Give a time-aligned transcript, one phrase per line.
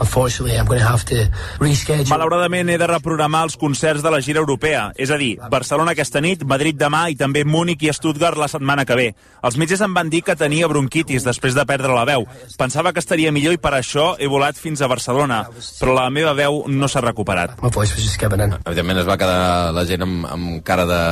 [0.00, 1.28] Unfortunately, I'm going to have to
[1.60, 2.08] reschedule.
[2.08, 6.22] Malauradament he de reprogramar els concerts de la gira europea, és a dir, Barcelona aquesta
[6.24, 9.08] nit, Madrid demà i també Múnich i Stuttgart la setmana que ve.
[9.44, 12.24] Els metges em van dir que tenia bronquitis després de perdre la veu.
[12.56, 15.42] Pensava que estaria millor i per això he volat fins a Barcelona,
[15.80, 17.58] però la meva veu no s'ha recuperat.
[17.60, 18.56] My voice was just giving in.
[18.64, 21.02] Evidentment es va quedar la gent amb, amb cara de,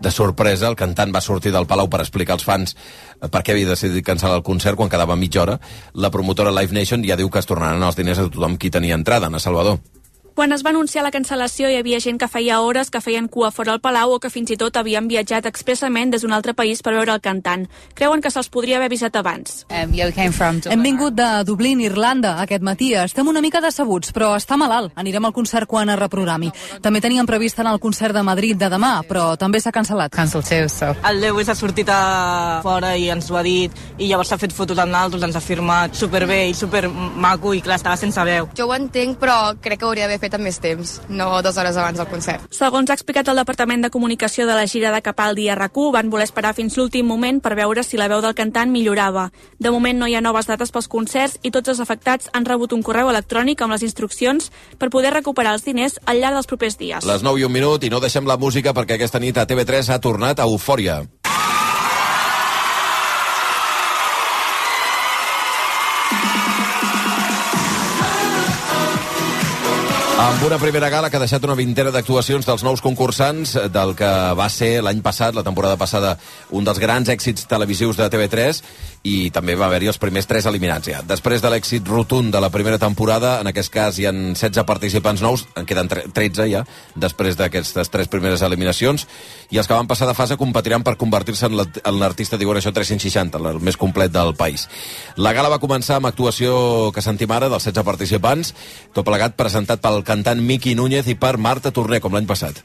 [0.00, 0.72] de sorpresa.
[0.72, 2.76] El cantant va sortir del Palau per explicar als fans
[3.28, 5.58] per què havia decidit cancel·lar el concert quan quedava mitja hora.
[5.92, 8.96] La promotora Live Nation ja diu que es tornaran els diners a tothom qui tenia
[8.98, 9.80] entrada, Ana Salvador.
[10.40, 13.50] Quan es va anunciar la cancel·lació hi havia gent que feia hores que feien cua
[13.52, 16.78] fora al Palau o que fins i tot havien viatjat expressament des d'un altre país
[16.80, 17.66] per veure el cantant.
[17.92, 19.66] Creuen que se'ls podria haver avisat abans.
[19.68, 22.94] Hem vingut de Dublín, Irlanda, aquest matí.
[22.94, 24.94] Estem una mica decebuts, però està malalt.
[24.96, 26.48] Anirem al concert quan es reprogrami.
[26.80, 30.16] També teníem previst anar al concert de Madrid de demà, però també s'ha cancel·lat.
[30.16, 32.00] El Lewis ha sortit a
[32.64, 35.44] fora i ens ho ha dit i llavors s'ha fet fotos amb nosaltres, ens ha
[35.44, 38.48] firmat superbé i supermaco i clar, estava sense veu.
[38.56, 41.76] Jo ho entenc, però crec que hauria d'haver fet amb més temps, no dues hores
[41.76, 42.46] abans del concert.
[42.54, 46.10] Segons ha explicat el Departament de Comunicació de la gira de Capaldi a rac van
[46.10, 49.30] voler esperar fins l'últim moment per veure si la veu del cantant millorava.
[49.58, 52.72] De moment no hi ha noves dates pels concerts i tots els afectats han rebut
[52.72, 56.76] un correu electrònic amb les instruccions per poder recuperar els diners al llarg dels propers
[56.76, 57.06] dies.
[57.06, 59.94] Les 9 i un minut i no deixem la música perquè aquesta nit a TV3
[59.94, 61.04] ha tornat a Eufòria.
[70.20, 74.10] Amb una primera gala que ha deixat una vintena d'actuacions dels nous concursants del que
[74.36, 76.10] va ser l'any passat, la temporada passada,
[76.52, 78.60] un dels grans èxits televisius de TV3
[79.02, 80.98] i també va haver-hi els primers tres eliminats ja.
[81.06, 85.22] Després de l'èxit rotund de la primera temporada, en aquest cas hi han 16 participants
[85.24, 89.06] nous, en queden 13 ja, després d'aquestes tres primeres eliminacions,
[89.48, 92.72] i els que van passar de fase competiran per convertir-se en la- en l'artista, això,
[92.72, 94.68] 360, el més complet del país.
[95.16, 98.54] La gala va començar amb actuació que sentim ara dels 16 participants,
[98.92, 102.62] tot plegat presentat pel cantant Miqui Núñez i per Marta Torner, com l'any passat.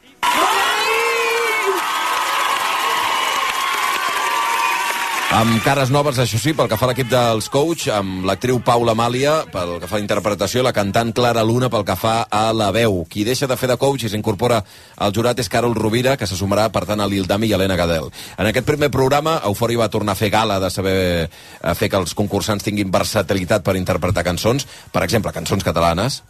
[5.36, 8.94] Amb cares noves, això sí, pel que fa a l'equip dels coach, amb l'actriu Paula
[8.96, 12.70] Màlia, pel que fa a interpretació, la cantant Clara Luna pel que fa a la
[12.72, 13.02] veu.
[13.12, 14.62] Qui deixa de fer de coach i s'incorpora
[15.04, 18.08] al jurat és Carol Rovira, que se sumarà, per tant, a l'Ildami i Helena Gadel.
[18.40, 20.96] En aquest primer programa, Eufòria va tornar a fer gala de saber
[21.28, 24.64] eh, fer que els concursants tinguin versatilitat per interpretar cançons,
[24.96, 26.22] per exemple, cançons catalanes.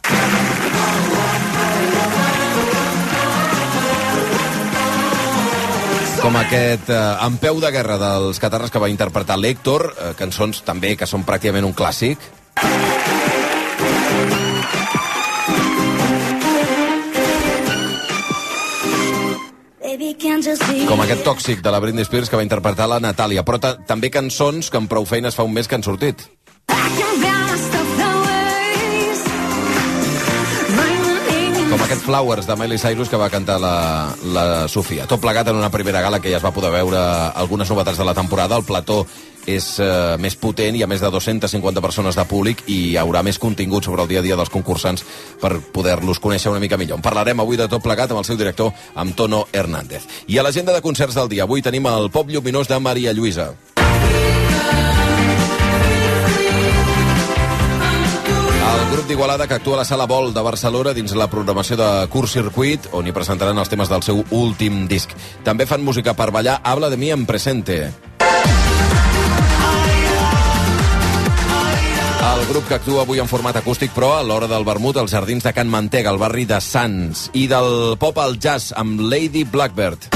[6.26, 10.58] Com aquest eh, En peu de guerra dels catarres que va interpretar l'Héctor, eh, cançons
[10.66, 12.18] també que són pràcticament un clàssic.
[20.90, 24.10] Com aquest tòxic de la Britney Spears que va interpretar la Natàlia, però ta també
[24.10, 26.26] cançons que amb prou feines fa un mes que han sortit.
[26.66, 27.35] Com
[31.86, 35.04] aquest Flowers de Miley Cyrus que va cantar la, la Sofia.
[35.06, 36.98] Tot plegat en una primera gala que ja es va poder veure
[37.38, 38.56] algunes novetats de la temporada.
[38.58, 39.04] El plató
[39.46, 43.22] és eh, més potent, hi ha més de 250 persones de públic i hi haurà
[43.22, 45.06] més contingut sobre el dia a dia dels concursants
[45.38, 46.98] per poder-los conèixer una mica millor.
[46.98, 50.10] En parlarem avui de tot plegat amb el seu director, amb Tono Hernández.
[50.26, 53.52] I a l'agenda de concerts del dia, avui tenim el Pop Lluminós de Maria Lluïsa.
[58.76, 61.86] El grup d'Igualada que actua a la Sala Vol de Barcelona dins la programació de
[62.12, 65.14] Curt Circuit, on hi presentaran els temes del seu últim disc.
[65.46, 67.78] També fan música per ballar Habla de mi en presente.
[72.26, 75.46] El grup que actua avui en format acústic, però a l'hora del vermut als jardins
[75.46, 77.30] de Can Mantega, al barri de Sants.
[77.32, 80.10] I del pop al jazz amb Lady Blackbird.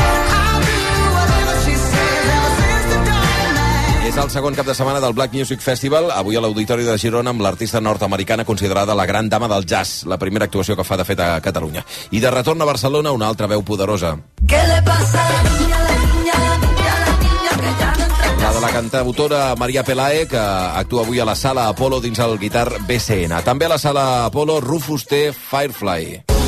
[4.11, 7.31] És el segon cap de setmana del Black Music Festival, avui a l'Auditori de Girona
[7.31, 11.05] amb l'artista nord-americana considerada la gran dama del jazz, la primera actuació que fa de
[11.07, 11.85] fet a Catalunya.
[12.11, 14.17] I de retorn a Barcelona, una altra veu poderosa.
[14.49, 18.43] ¿Qué le pasa a la niña, la niña, la niña, la niña que ya no
[18.43, 22.37] La de la cantautora Maria Pelae, que actua avui a la Sala Apolo dins el
[22.41, 23.45] guitar BCN.
[23.45, 25.31] També a la Sala Apolo, Rufus T.
[25.33, 26.40] Firefly.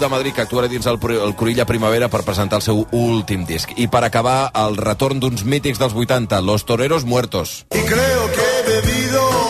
[0.00, 1.36] De Madrid que actuarà dins el, el
[1.68, 3.70] Primavera per presentar el seu últim disc.
[3.76, 7.66] I per acabar, el retorn d'uns mítics dels 80, Los Toreros Muertos.
[7.70, 9.49] Y creo que he bebido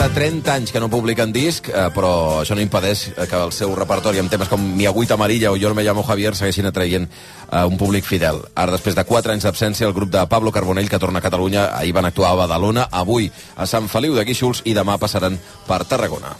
[0.00, 0.08] de 40 cervezas hoy.
[0.08, 3.26] Fa més de 30 anys que no publiquen disc, eh, però això no impedeix eh,
[3.28, 6.02] que el seu repertori amb temes com Mi agüita amarilla o Yo no me llamo
[6.02, 7.08] Javier segueixin atraient
[7.52, 8.42] eh, un públic fidel.
[8.54, 11.76] Ara, després de 4 anys d'absència, el grup de Pablo Carbonell, que torna a Catalunya,
[11.76, 15.84] ahir van actuar a Badalona, avui a Sant Feliu de Guíxols i demà passaran per
[15.84, 16.36] Tarragona.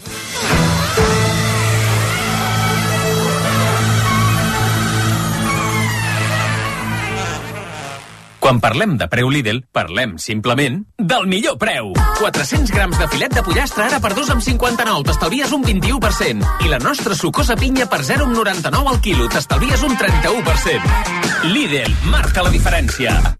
[8.40, 11.92] Quan parlem de preu Lidl, parlem simplement del millor preu.
[12.18, 16.48] 400 grams de filet de pollastre ara per 2,59, t'estalvies un 21%.
[16.64, 21.52] I la nostra sucosa pinya per 0,99 al quilo, t'estalvies un 31%.
[21.52, 23.39] Lidl, marca la diferència.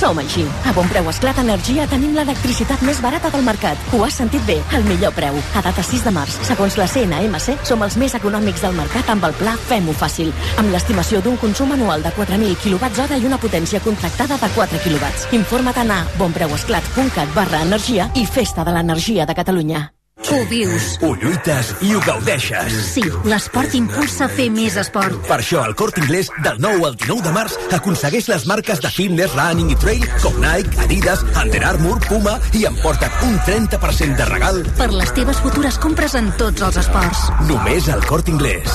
[0.00, 0.46] Som així.
[0.68, 3.80] A bon preu Esclat Energia tenim l'electricitat més barata del mercat.
[3.92, 5.36] Ho has sentit bé, el millor preu.
[5.56, 9.28] A data 6 de març, segons la CNMC, som els més econòmics del mercat amb
[9.28, 13.84] el pla Fem-ho fàcil, amb l'estimació d'un consum anual de 4.000 kWh i una potència
[13.84, 15.14] contractada de 4 kW.
[15.36, 19.88] Informa't a bonpreuesclat.cat barra energia i Festa de l'Energia de Catalunya.
[20.28, 20.98] Ho vius.
[21.02, 22.74] Ho lluites i ho gaudeixes.
[22.92, 25.16] Sí, l'esport impulsa a fer més esport.
[25.26, 28.90] Per això, el Corte Inglés, del 9 al 19 de març, aconsegueix les marques de
[28.92, 34.28] fitness, running i trail com Nike, Adidas, Under Armour, Puma i emporta't un 30% de
[34.28, 37.26] regal Per les teves futures compres en tots els esports.
[37.48, 38.70] només al Corte Inglés.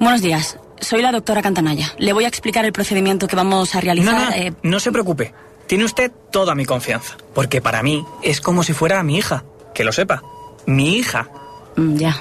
[0.00, 0.56] Buenos días.
[0.80, 1.92] Soy la doctora Cantanaya.
[1.98, 4.14] Le voy a explicar el procedimiento que vamos a realizar.
[4.14, 5.32] No, no, eh, no se preocupe.
[5.68, 7.16] Tiene usted toda mi confianza.
[7.34, 9.44] Porque para mí es como si fuera mi hija.
[9.74, 10.22] Que lo sepa.
[10.66, 11.28] Mi hija.
[11.76, 12.16] mm, ya.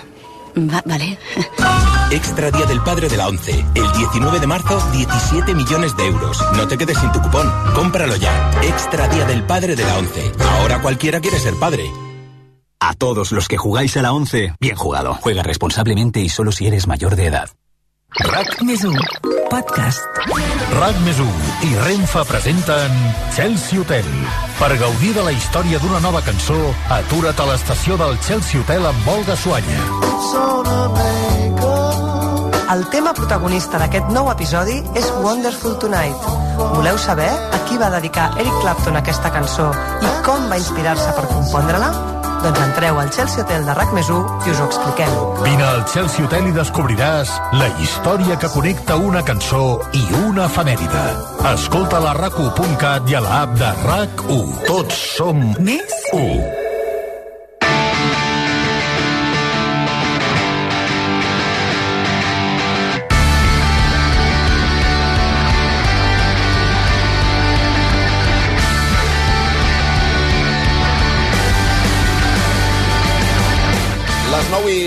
[0.57, 1.17] Va- vale.
[2.11, 3.65] Extra Día del Padre de la ONCE.
[3.73, 6.37] El 19 de marzo, 17 millones de euros.
[6.57, 7.49] No te quedes sin tu cupón.
[7.73, 8.51] Cómpralo ya.
[8.63, 10.31] Extra Día del Padre de la ONCE.
[10.59, 11.89] Ahora cualquiera quiere ser padre.
[12.81, 15.13] A todos los que jugáis a la 11, bien jugado.
[15.21, 17.49] Juega responsablemente y solo si eres mayor de edad.
[18.19, 18.95] RAC més 1,
[19.47, 20.17] podcast.
[20.75, 21.29] RAC més 1
[21.69, 22.97] i Renfa presenten
[23.31, 24.09] Chelsea Hotel.
[24.59, 26.59] Per gaudir de la història d'una nova cançó,
[26.91, 31.30] atura't a l'estació del Chelsea Hotel amb Olga Suanya.
[32.71, 36.27] El tema protagonista d'aquest nou episodi és Wonderful Tonight.
[36.71, 39.65] Voleu saber a qui va dedicar Eric Clapton aquesta cançó
[39.99, 41.89] i com va inspirar-se per compondre-la?
[42.41, 45.11] Doncs entreu al Chelsea Hotel de RAC més 1 i us ho expliquem.
[45.43, 51.03] Vine al Chelsea Hotel i descobriràs la història que connecta una cançó i una efemèride.
[51.51, 54.55] Escolta la rac1.cat i a l'app de RAC1.
[54.71, 56.30] Tots som Més 1.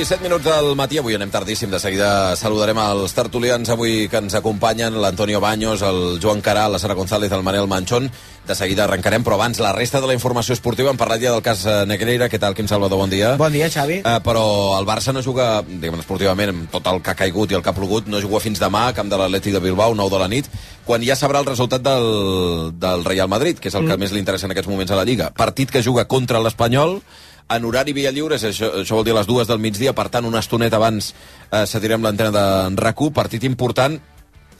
[0.04, 4.20] I 7 minuts del matí, avui anem tardíssim, de seguida saludarem els tertulians avui que
[4.20, 8.10] ens acompanyen, l'Antonio Baños, el Joan Caral, la Sara González, el Manel Manchón.
[8.44, 10.90] De seguida arrencarem, però abans la resta de la informació esportiva.
[10.92, 12.28] Hem parlat ja del cas eh, Negreira.
[12.28, 13.00] Què tal, Quim Salvador?
[13.00, 13.30] Bon dia.
[13.40, 14.02] Bon dia, Xavi.
[14.04, 14.44] Uh, però
[14.76, 17.72] el Barça no juga, diguem esportivament, amb tot el que ha caigut i el que
[17.72, 20.28] ha plogut, no juga fins demà, a camp de l'Atlètic de Bilbao, 9 de la
[20.28, 20.52] nit,
[20.84, 24.04] quan ja sabrà el resultat del, del Real Madrid, que és el que Mm.
[24.04, 25.32] més li interessa en aquests moments a la Lliga.
[25.32, 26.98] Partit que juga contra l'Espanyol,
[27.48, 30.24] en horari via lliure, això, això vol dir a les dues del migdia, per tant,
[30.24, 31.12] una estoneta abans
[31.50, 34.00] eh, cedirem l'antena de rac partit important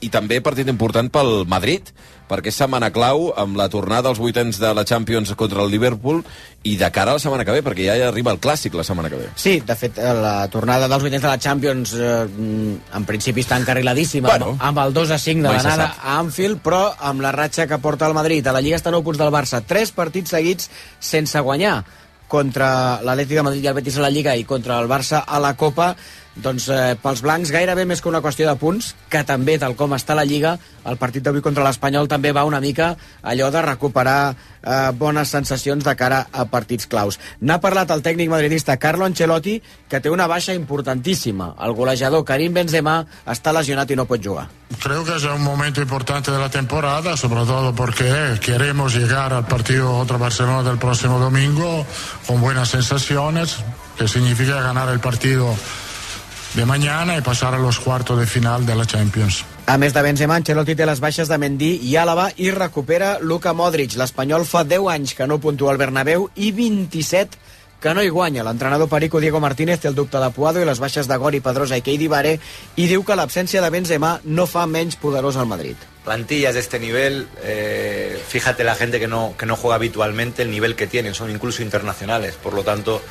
[0.03, 1.87] i també partit important pel Madrid,
[2.29, 6.19] perquè és setmana clau amb la tornada als vuitens de la Champions contra el Liverpool
[6.67, 9.09] i de cara a la setmana que ve, perquè ja arriba el clàssic la setmana
[9.09, 9.31] que ve.
[9.39, 12.23] Sí, de fet, eh, la tornada dels vuitens de la Champions eh,
[12.99, 16.61] en principi està encarriladíssima Bueno, amb, amb el 2 a 5 de l'anada a Anfield,
[16.65, 18.45] però amb la ratxa que porta el Madrid.
[18.45, 19.63] A la Lliga està a 9 punts del Barça.
[19.65, 21.83] Tres partits seguits sense guanyar
[22.27, 25.39] contra l'Atlètic de Madrid i el Betis a la Lliga i contra el Barça a
[25.39, 25.93] la Copa
[26.35, 29.95] doncs eh, pels blancs gairebé més que una qüestió de punts, que també, tal com
[29.95, 34.19] està la Lliga, el partit d'avui contra l'Espanyol també va una mica allò de recuperar
[34.33, 37.19] eh, bones sensacions de cara a partits claus.
[37.39, 41.53] N'ha parlat el tècnic madridista Carlo Ancelotti, que té una baixa importantíssima.
[41.63, 42.99] El golejador Karim Benzema
[43.31, 44.49] està lesionat i no pot jugar.
[44.81, 49.47] Creo que es un momento importante de la temporada, sobre todo porque queremos llegar al
[49.47, 51.85] partido contra Barcelona del próximo domingo
[52.27, 53.57] con buenas sensaciones,
[53.97, 55.55] que significa ganar el partido
[56.55, 59.43] de mañana y pasar a los cuartos de final de la Champions.
[59.67, 63.51] A més de Benzema, Ancelotti té les baixes de Mendy i Àlava i recupera Luka
[63.53, 63.97] Modric.
[63.99, 67.41] L'Espanyol fa 10 anys que no puntua al Bernabéu i 27
[67.81, 68.45] que no hi guanya.
[68.47, 71.77] L'entrenador Perico Diego Martínez té el dubte de Puado i les baixes de Gori, Pedrosa
[71.77, 72.37] i Keidi Bare
[72.77, 75.75] i diu que l'absència de Benzema no fa menys poderós al Madrid.
[76.05, 80.51] plantillas de este nivel, eh, fíjate la gente que no, que no juega habitualmente, el
[80.51, 82.35] nivel que tienen, son incluso internacionales.
[82.35, 83.01] Por lo tanto,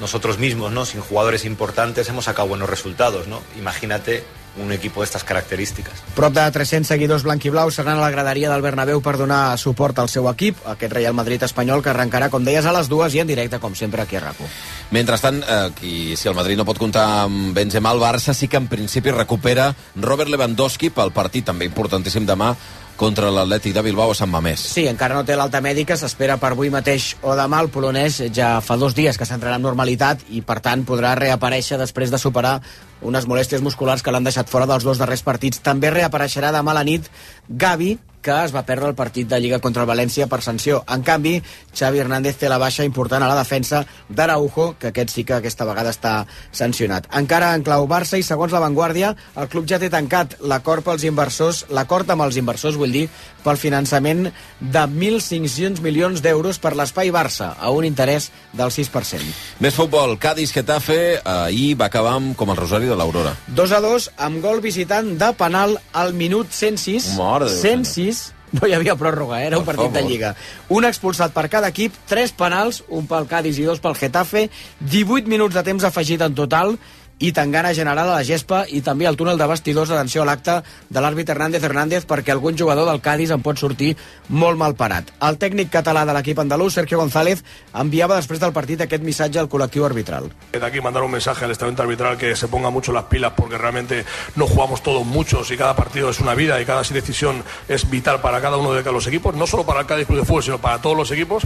[0.00, 0.84] nosotros mismos, ¿no?
[0.84, 3.26] sin jugadores importantes, hemos sacado buenos resultados.
[3.26, 3.40] ¿no?
[3.58, 4.24] Imagínate
[4.62, 6.02] un equipo de estas características.
[6.14, 10.08] Prop de 300 seguidors blanquiblaus seran a la graderia del Bernabéu per donar suport al
[10.08, 13.28] seu equip, aquest Real Madrid espanyol que arrencarà, com deies, a les dues i en
[13.28, 14.48] directe, com sempre, aquí a RACU.
[14.96, 18.56] Mentrestant, eh, qui, si el Madrid no pot comptar amb Benzema, el Barça sí que
[18.56, 22.54] en principi recupera Robert Lewandowski pel partit també importantíssim demà
[22.96, 24.62] contra l'Atlètic de Bilbao a Sant Mamés.
[24.72, 27.60] Sí, encara no té l'alta mèdica, s'espera per avui mateix o demà.
[27.62, 31.78] El polonès ja fa dos dies que s'entrarà amb normalitat i, per tant, podrà reaparèixer
[31.80, 32.58] després de superar
[33.06, 35.60] unes molèsties musculars que l'han deixat fora dels dos darrers partits.
[35.62, 37.10] També reapareixerà demà a la nit
[37.48, 40.80] Gavi, que es va perdre el partit de Lliga contra el València per sanció.
[40.90, 41.36] En canvi,
[41.78, 45.68] Xavi Hernández té la baixa important a la defensa d'Araujo, que aquest sí que aquesta
[45.68, 46.14] vegada està
[46.50, 47.06] sancionat.
[47.14, 51.06] Encara en clau Barça i segons la Vanguardia, el club ja té tancat l'acord pels
[51.06, 53.06] inversors, l'acord amb els inversors, vull dir,
[53.46, 54.26] pel finançament
[54.60, 59.22] de 1.500 milions d'euros per l'espai Barça, a un interès del 6%.
[59.62, 63.36] Més futbol, Cádiz-Getafe, ahir va acabar amb, com el Rosari de l'Aurora.
[63.54, 67.14] 2 a 2 amb gol visitant de penal al minut 106.
[67.20, 68.24] Mare de Déu, 106
[68.56, 69.48] no hi havia pròrroga, eh?
[69.50, 70.10] era un Per partit de favor.
[70.10, 70.34] Lliga.
[70.72, 74.46] Un expulsat per cada equip, tres penals, un pel Cádiz i dos pel Getafe,
[74.80, 76.76] 18 minuts de temps afegit en total,
[77.18, 80.58] i tangana general a la gespa i també al túnel de vestidors atenció a l'acte
[80.90, 83.94] de l'àrbit Hernández Hernández perquè algun jugador del Cádiz en pot sortir
[84.28, 85.12] molt mal parat.
[85.24, 87.42] El tècnic català de l'equip andalús, Sergio González,
[87.72, 90.28] enviava després del partit aquest missatge al col·lectiu arbitral.
[90.52, 93.56] De aquí mandar un mensaje al estamento arbitral que se ponga mucho las pilas porque
[93.56, 94.04] realmente
[94.36, 98.20] no jugamos todos muchos y cada partido es una vida y cada decisión es vital
[98.20, 100.58] para cada uno de los equipos, no solo para el Cádiz Club de Fútbol, sino
[100.58, 101.42] para todos los equipos.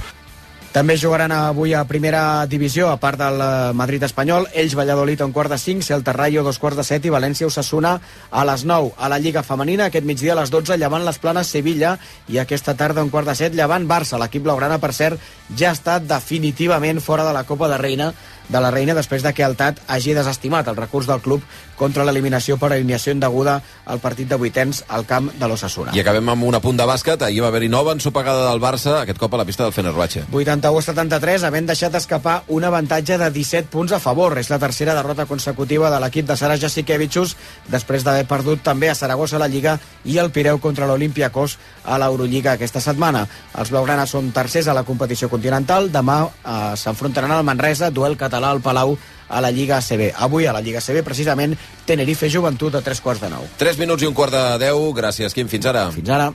[0.70, 5.26] També jugaran avui a primera divisió, a part del eh, Madrid espanyol, ells Valladolid a
[5.26, 7.96] un quart de 5, Celta Rayo dos quarts de 7 i València Osasuna
[8.30, 8.92] a les 9.
[8.94, 11.96] A la Lliga Femenina, aquest migdia a les 12, llevant les planes Sevilla
[12.30, 14.20] i aquesta tarda a un quart de 7, llevant Barça.
[14.22, 15.18] L'equip blaugrana, per cert,
[15.58, 18.12] ja estat definitivament fora de la Copa de Reina
[18.50, 21.42] de la Reina després de que el TAT hagi desestimat el recurs del club
[21.80, 23.56] contra l'eliminació per alineació indeguda
[23.88, 25.94] al partit de vuitens al camp de l'Osasuna.
[25.96, 27.24] I acabem amb una punt de bàsquet.
[27.24, 30.26] Ahir va haver-hi nova ensopegada del Barça, aquest cop a la pista del Fenerbahçe.
[30.28, 34.36] 81-73, havent deixat escapar un avantatge de 17 punts a favor.
[34.38, 37.36] És la tercera derrota consecutiva de l'equip de Sara Jasikevichus,
[37.72, 42.58] després d'haver perdut també a Saragossa la Lliga i el Pireu contra l'Olimpiakos a l'Eurolliga
[42.58, 43.24] aquesta setmana.
[43.56, 45.88] Els blaugranes són tercers a la competició continental.
[45.92, 48.98] Demà eh, s'enfrontaran al Manresa, duel català al Palau
[49.30, 50.10] a la Lliga ACB.
[50.26, 51.56] Avui a la Lliga ACB, precisament,
[51.86, 53.46] Tenerife Joventut a tres quarts de nou.
[53.58, 54.92] 3 minuts i un quart de 10.
[54.98, 55.48] Gràcies, Quim.
[55.48, 55.88] Fins ara.
[55.94, 56.30] Fins ara.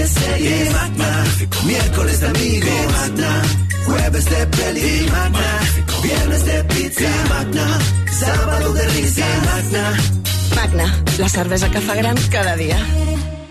[0.00, 1.24] De series y magna,
[1.66, 3.42] miércoles de amigos y magna,
[3.84, 5.60] jueves de peli y magna,
[6.02, 7.78] viernes de pizza y magna,
[8.10, 9.96] sábado de risa y magna.
[10.56, 12.78] Magna, la cervesa que fa gran cada dia.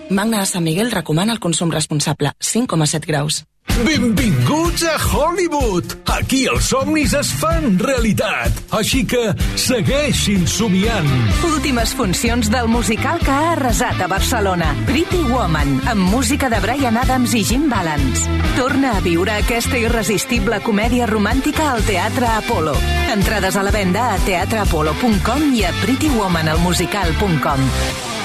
[0.09, 3.48] Magna de Sant Miguel recomana el consum responsable, 5,7 graus.
[3.85, 5.85] Benvinguts a Hollywood!
[6.11, 8.51] Aquí els somnis es fan realitat.
[8.75, 11.07] Així que segueixin somiant.
[11.47, 14.73] Últimes funcions del musical que ha arrasat a Barcelona.
[14.89, 18.27] Pretty Woman, amb música de Brian Adams i Jim Balance.
[18.57, 22.75] Torna a viure aquesta irresistible comèdia romàntica al Teatre Apolo.
[23.15, 28.18] Entrades a la venda a teatreapolo.com i a prettywomanalmusical.com.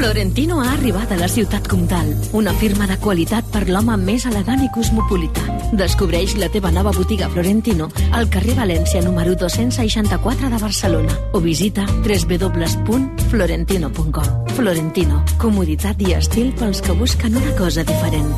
[0.00, 4.64] Florentino ha arribat a la ciutat comtal, una firma de qualitat per l'home més elegant
[4.64, 5.44] i cosmopolita.
[5.76, 11.84] Descobreix la teva nova botiga Florentino al carrer València número 264 de Barcelona o visita
[12.00, 14.48] www.florentino.com.
[14.56, 18.32] Florentino, comoditat i estil pels que busquen una cosa diferent.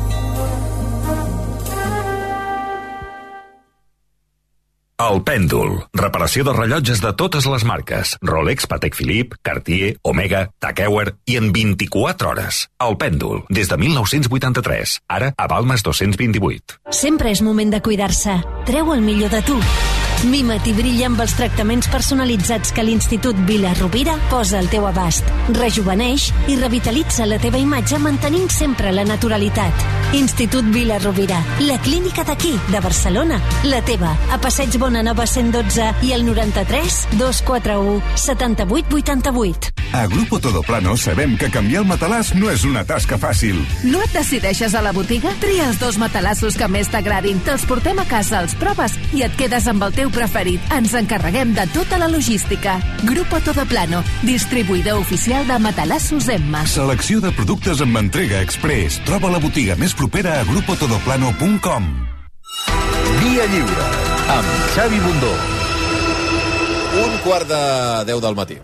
[5.03, 5.73] El pèndol.
[5.99, 8.13] Reparació de rellotges de totes les marques.
[8.23, 12.61] Rolex, Patek Philippe, Cartier, Omega, Tag Heuer i en 24 hores.
[12.79, 13.43] El pèndol.
[13.49, 14.95] Des de 1983.
[15.11, 16.79] Ara a Balmes 228.
[17.03, 18.39] Sempre és moment de cuidar-se.
[18.69, 19.59] Treu el millor de tu.
[20.23, 25.27] Mima't i brilla amb els tractaments personalitzats que l'Institut Vila Rovira posa al teu abast.
[25.57, 29.83] Rejuveneix i revitalitza la teva imatge mantenint sempre la naturalitat.
[30.15, 33.41] Institut Vila Rovira, la clínica d'aquí, de Barcelona.
[33.67, 39.73] La teva, a Passeig Bona Nova 112 i el 93 241 7888.
[39.93, 43.59] A Grupo Todoplano sabem que canviar el matalàs no és una tasca fàcil.
[43.85, 45.29] No et decideixes a la botiga?
[45.43, 49.37] Tria els dos matalassos que més t'agradin, te'ls portem a casa, els proves i et
[49.37, 50.61] quedes amb el teu preferit.
[50.73, 52.77] Ens encarreguem de tota la logística.
[53.03, 56.63] Grupo Todoplano, distribuïdor oficial de matalassos Emma.
[56.69, 59.01] Selecció de productes amb entrega express.
[59.07, 61.91] Troba la botiga més propera a grupotodoplano.com.
[63.23, 63.89] Via Lliure,
[64.37, 65.33] amb Xavi Bundó.
[67.03, 67.63] Un quart de
[68.13, 68.61] 10 del matí.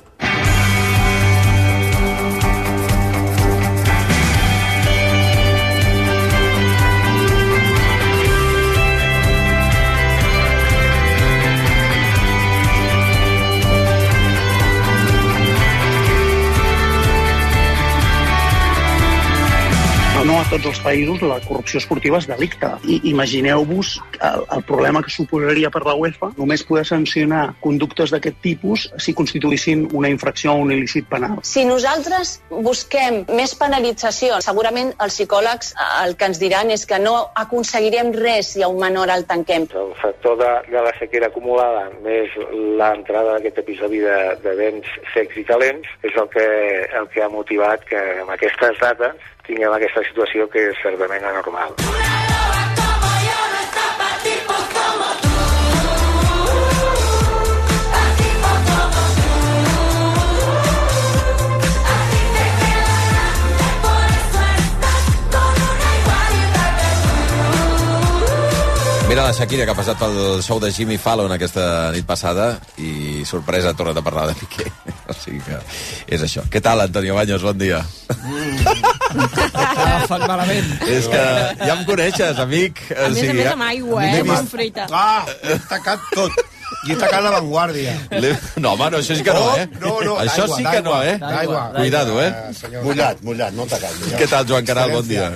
[20.50, 22.72] Tots els països la corrupció esportiva és delicte.
[22.90, 23.92] I imagineu-vos
[24.26, 29.14] el, el problema que suposaria per la UEFA només poder sancionar conductes d'aquest tipus si
[29.14, 31.38] constituïssin una infracció o un il·lícit penal.
[31.46, 37.16] Si nosaltres busquem més penalització, segurament els psicòlegs el que ens diran és que no
[37.38, 39.70] aconseguirem res si a un menor el tanquem.
[39.70, 45.38] El factor de, de la sequera acumulada més l'entrada d'aquest episodi de, de vents secs
[45.38, 46.48] i calents és el que,
[46.90, 52.79] el que ha motivat que amb aquestes dates tinguem aquesta situació que és certament anormal.
[69.10, 71.64] Mira la Shakira que ha passat pel show de Jimmy Fallon aquesta
[71.96, 74.68] nit passada i sorpresa ha tornat a parlar de Piqué.
[75.10, 75.58] O sigui que
[76.14, 76.44] és això.
[76.54, 77.42] Què tal, Antonio Baños?
[77.42, 77.80] Bon dia.
[79.66, 80.70] Agafat malament.
[80.86, 81.24] És que
[81.64, 82.84] ja em coneixes, amic.
[82.94, 84.22] A més a més amb aigua, eh?
[84.22, 84.86] Amb fruita.
[84.94, 86.38] Ah, he tacat tot.
[86.88, 87.94] I he tacat l'avantguàrdia.
[88.64, 89.66] No, home, no, això sí que no, eh?
[89.82, 91.18] No, no, això sí que no, eh?
[91.20, 91.64] D'aigua.
[91.76, 92.30] Cuidado, eh?
[92.86, 93.98] Mullat, mullat, no tacat.
[94.16, 94.94] Què tal, Joan Caral?
[94.96, 95.28] Bon dia.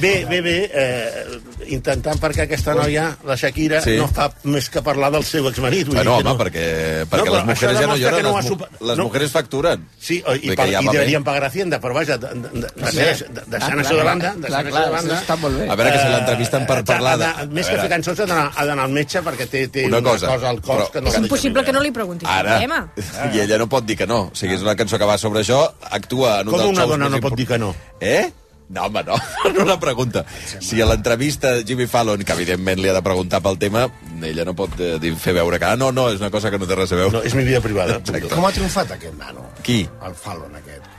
[0.00, 0.54] Bé, bé, bé.
[0.72, 1.36] Eh,
[1.76, 3.96] intentant perquè aquesta noia, la Shakira, Sí.
[4.00, 5.88] no fa més que parlar del seu exmarit.
[5.92, 6.36] Bueno, que home, no.
[6.38, 6.64] perquè,
[7.10, 9.04] perquè però les mujeres ja no lloren, no les, super- les no.
[9.10, 9.86] mujeres facturen.
[10.00, 13.82] Sí, i, i, ja i deberien pagar Hacienda, però vaja, Ah, deixant, de, deixant Ah,
[13.82, 15.58] això clar, de banda, deixant això de banda...
[15.58, 15.68] bé.
[15.68, 17.16] A veure, que si l'entrevisten per Eh, parlar
[17.50, 20.60] Més a que fer cançons ha d'anar al metge perquè té, té Una cosa, al
[20.60, 22.80] cos però- que no És impossible que no li preguntis Ara, el tema.
[23.34, 24.22] i ella no pot dir que no.
[24.30, 26.86] O sigui, és una cançó que va sobre això, actua en un Com dels una
[26.86, 27.74] dona no pot dir que no?
[28.00, 28.30] Eh?
[28.68, 29.14] No, home, no.
[29.54, 30.24] No la pregunta.
[30.58, 33.84] Si a l'entrevista Jimmy Fallon, que evidentment li ha de preguntar pel tema,
[34.26, 36.58] ella no pot eh, dir, fer veure que ah, no, no, és una cosa que
[36.58, 37.12] no té res a veure.
[37.18, 37.98] No, és mi vida privada.
[38.02, 38.32] Exacte.
[38.34, 39.46] Com ha triomfat aquest nano?
[39.62, 39.84] Qui?
[40.02, 40.90] El Fallon aquest.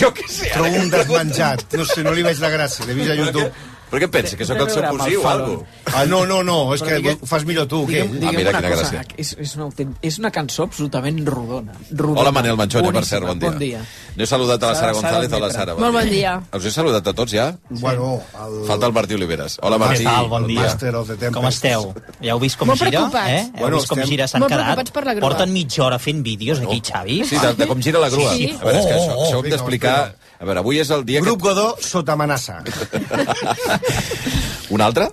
[0.00, 0.50] Jo què sé.
[0.54, 1.62] Trobo un desmenjat.
[1.78, 2.86] No sé, no li veig la gràcia.
[2.86, 3.48] L'he vist a YouTube.
[3.86, 5.62] Però què pensa, que sóc el seu cosí o alguna
[5.94, 7.84] Ah, no, no, no, és que ho fas millor tu.
[7.86, 8.02] Què?
[8.02, 9.68] Digue'm, digue'm una cosa, és, és, una,
[10.02, 11.72] és una cançó absolutament rodona.
[11.92, 13.50] rodona Hola, Manel Manchone, per cert, bon dia.
[13.50, 13.84] Bon dia.
[14.16, 15.32] No he saludat a la Sara González.
[15.32, 15.52] Hola.
[15.54, 15.76] Sara.
[15.78, 16.34] Molt bon dia.
[16.56, 17.46] Us he saludat a tots, ja?
[17.70, 18.58] Bueno, el...
[18.66, 19.58] Falta el Martí Oliveres.
[19.62, 20.02] Hola, Martí.
[20.02, 20.28] Què tal?
[20.34, 21.30] Bon dia.
[21.32, 21.92] Com esteu?
[22.20, 22.90] Ja heu vist com Molt gira?
[22.90, 23.30] preocupats.
[23.30, 23.42] Eh?
[23.54, 24.26] Heu Bueno, vist com estem- gira?
[24.28, 24.64] S'han quedat?
[24.64, 25.28] preocupats per la grua.
[25.30, 27.22] Porten mitja hora fent vídeos aquí, Xavi.
[27.24, 28.34] Sí, de, de com gira la grua.
[28.34, 28.50] Sí.
[28.60, 29.98] A veure, és que això, Oh, oh, això ho hem d'explicar...
[30.36, 31.48] A veure, avui és el dia Grup que...
[31.48, 32.60] Godó sota amenaça.
[34.70, 35.06] Un altre?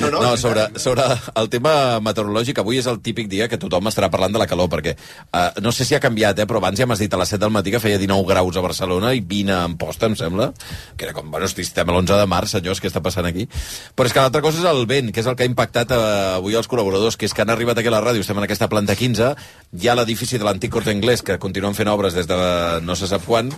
[0.00, 1.04] No, no, no sobre, sobre
[1.38, 4.68] el tema meteorològic, avui és el típic dia que tothom estarà parlant de la calor,
[4.72, 7.30] perquè uh, no sé si ha canviat, eh, però abans ja m'has dit a les
[7.30, 10.50] 7 del matí que feia 19 graus a Barcelona i 20 a Amposta, em sembla,
[10.96, 13.46] que era com, bueno, hosti, estem a l'11 de març, senyors, què està passant aquí?
[13.94, 16.02] Però és que l'altra cosa és el vent, que és el que ha impactat uh,
[16.40, 18.70] avui els col·laboradors, que és que han arribat aquí a la ràdio, estem en aquesta
[18.72, 19.30] planta 15,
[19.78, 22.42] hi ha l'edifici de l'antic Corte Inglés, que continuen fent obres des de
[22.82, 23.52] no se sap quan,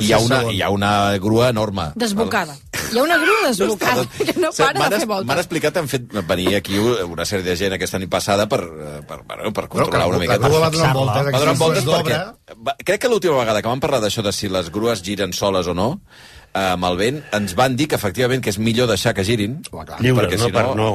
[0.00, 1.90] i hi ha una, hi ha una grua enorme.
[1.96, 2.58] Desbocada.
[2.92, 7.46] Hi ha una grua desbocada que no m'han explicat, han fet venir aquí una sèrie
[7.46, 10.48] de gent aquesta nit passada per, eh, per, per, per controlar que una la miqueta.
[10.48, 12.74] grua va donar voltes, Va donar aquí voltes es perquè...
[12.84, 15.74] crec que l'última vegada que vam parlar d'això de si les grues giren soles o
[15.74, 15.88] no,
[16.56, 19.58] amb el vent, ens van dir que efectivament que és millor deixar que girin.
[20.00, 20.88] Lliures, perquè, no si per- no.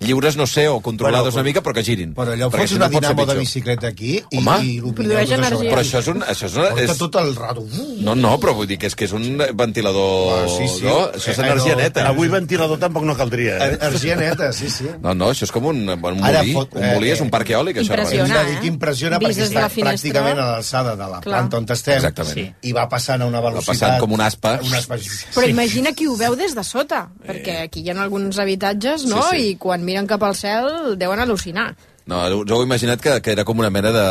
[0.00, 2.14] Lliures no sé, o controlades Bueno, una mica, però que girin.
[2.14, 4.58] Però allò fots si una no dinamo de bicicleta aquí i, Home.
[4.64, 5.70] i Produeix tot energia.
[5.72, 6.22] Però això és un...
[6.22, 6.98] Això és una, Porta és...
[6.98, 7.64] tot el rato.
[8.06, 10.44] No, no, però vull dir que és que és un ventilador...
[10.44, 10.84] Ah, sí, sí.
[10.86, 10.98] No?
[11.12, 12.06] Això és Eh, energia no, neta.
[12.08, 13.56] avui ventilador tampoc no caldria.
[13.58, 13.78] Eh?
[13.80, 14.86] Energia neta, sí, sí.
[15.02, 16.52] No, no, això és com un, un Ara molí.
[16.54, 17.92] fot- un molí eh, és un parc eòlic, això.
[17.94, 18.58] Impressiona, eh?
[18.60, 21.22] que impressiona Vist perquè està pràcticament a l'alçada de la Clar.
[21.22, 22.34] planta on estem Exactament.
[22.34, 22.46] Sí.
[22.70, 23.74] i va passant a una Va velocitat...
[23.74, 24.58] passant com un aspa.
[24.64, 24.96] Una aspa
[25.34, 29.22] Però imagina qui ho veu des de sota, perquè aquí hi ha alguns habitatges, no?
[29.28, 29.52] Sí, sí.
[29.52, 31.72] I quan miren cap al cel deuen al·lucinar.
[32.08, 34.04] No, jo ho he imaginat que, que era com una mena de,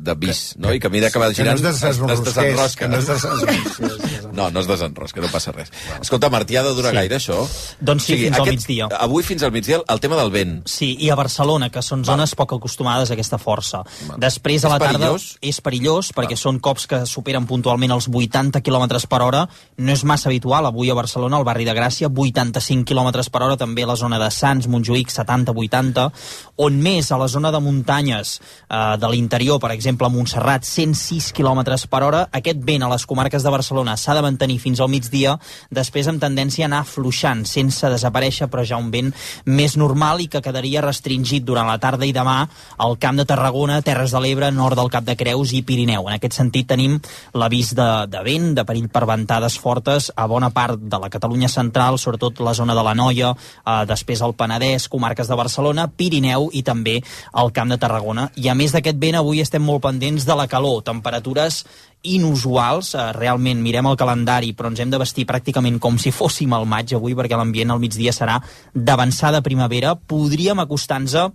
[0.00, 0.72] de bis, no?
[0.72, 2.88] I que a mesura que va Que no girant es desenrosca.
[2.88, 4.32] que no.
[4.32, 5.70] No, no es desenrosca, no passa res.
[6.00, 6.96] Escolta, Martí, ha de durar Sí.
[6.96, 7.46] gaire, això?
[7.80, 8.88] Doncs sí, fins al migdia.
[8.98, 10.62] Avui fins al migdia, el tema del vent.
[10.66, 13.82] Sí, i a Barcelona, que són zones poc acostumades a aquesta força.
[14.18, 15.36] Després, a És la tarda, perillós?
[15.40, 19.44] és perillós, perquè són cops que superen puntualment els 80 km per hora.
[19.76, 23.56] No és massa habitual, avui a Barcelona, al barri de Gràcia, 85 km per hora,
[23.56, 26.10] també a la zona de Sants, Montjuïc, 70-80,
[26.56, 31.32] on més, a la zona de muntanyes eh, de l'interior, per exemple, a Montserrat, 106
[31.36, 32.24] km per hora.
[32.32, 35.36] Aquest vent a les comarques de Barcelona s'ha de mantenir fins al migdia,
[35.74, 39.12] després amb tendència a anar afluixant, sense desaparèixer, però ja un vent
[39.44, 42.36] més normal i que quedaria restringit durant la tarda i demà
[42.78, 46.08] al Camp de Tarragona, Terres de l'Ebre, nord del Cap de Creus i Pirineu.
[46.08, 46.98] En aquest sentit tenim
[47.34, 51.50] l'avís de, de vent, de perill per ventades fortes a bona part de la Catalunya
[51.52, 56.50] central, sobretot la zona de la Noia, eh, després el Penedès, comarques de Barcelona, Pirineu
[56.52, 57.00] i també
[57.32, 58.30] al Camp de Tarragona.
[58.36, 61.64] I a més d'aquest vent, avui estem molt pendents de la calor, temperatures
[62.04, 63.62] inusuals, eh, realment.
[63.62, 67.14] Mirem el calendari però ens hem de vestir pràcticament com si fóssim al maig avui
[67.14, 68.40] perquè l'ambient al migdia serà
[68.74, 71.32] d'avançada primavera, podríem acostar-nos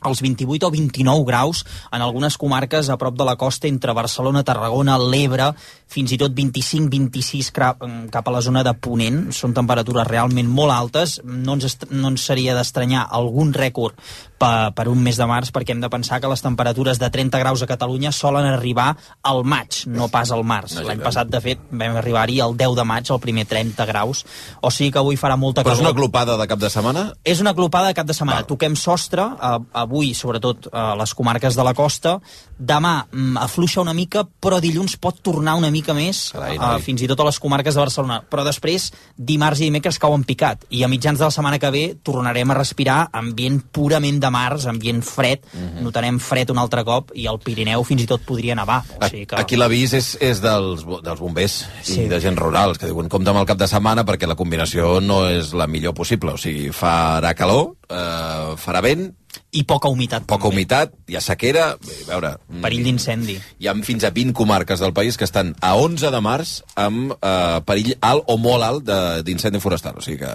[0.00, 4.44] als 28 o 29 graus en algunes comarques a prop de la costa entre Barcelona,
[4.44, 5.54] Tarragona, l'Ebre,
[5.86, 9.30] fins i tot 25-26 cap a la zona de Ponent.
[9.34, 11.20] Són temperatures realment molt altes.
[11.24, 13.94] No ens, no ens seria d'estranyar algun rècord
[14.36, 17.40] per, per un mes de març, perquè hem de pensar que les temperatures de 30
[17.40, 18.90] graus a Catalunya solen arribar
[19.24, 20.76] al maig, no pas al març.
[20.84, 24.24] L'any passat, de fet, vam arribar-hi el 10 de maig, el primer 30 graus.
[24.60, 25.94] O sigui que avui farà molta Però és calor.
[25.94, 27.06] una glopada de cap de setmana?
[27.24, 28.42] És una glopada de cap de setmana.
[28.42, 28.50] Val.
[28.50, 32.18] Toquem sostre, eh, avui, sobretot a les comarques de la costa.
[32.58, 36.80] Demà mm, afluixa una mica, però dilluns pot tornar una mica més, Carai, noi.
[36.82, 38.22] fins i tot a les comarques de Barcelona.
[38.30, 40.64] Però després, dimarts i dimecres cauen picat.
[40.70, 44.66] I a mitjans de la setmana que ve tornarem a respirar ambient purament de març,
[44.66, 45.40] ambient fred.
[45.52, 45.82] Mhm.
[45.84, 48.82] Notarem fred un altre cop i al Pirineu fins i tot podria nevar.
[49.00, 49.36] O sigui que...
[49.36, 52.02] Aquí l'avís és, és dels, dels bombers Sí.
[52.02, 55.00] i de gent rural, que diuen compta amb el cap de setmana perquè la combinació
[55.00, 56.32] no és la millor possible.
[56.32, 59.12] O sigui, farà calor, eh, farà vent...
[59.52, 60.24] I poca humitat.
[60.28, 61.66] Poca humitat, hi ha sequera...
[61.80, 62.30] Bé, a veure...
[62.48, 63.36] mm, Perill d'incendi.
[63.60, 67.12] Hi ha fins a 20 comarques del país que estan a 11 de març amb
[67.16, 68.88] eh, perill alt o molt alt
[69.28, 70.00] d'incendi forestal.
[70.00, 70.32] O sigui que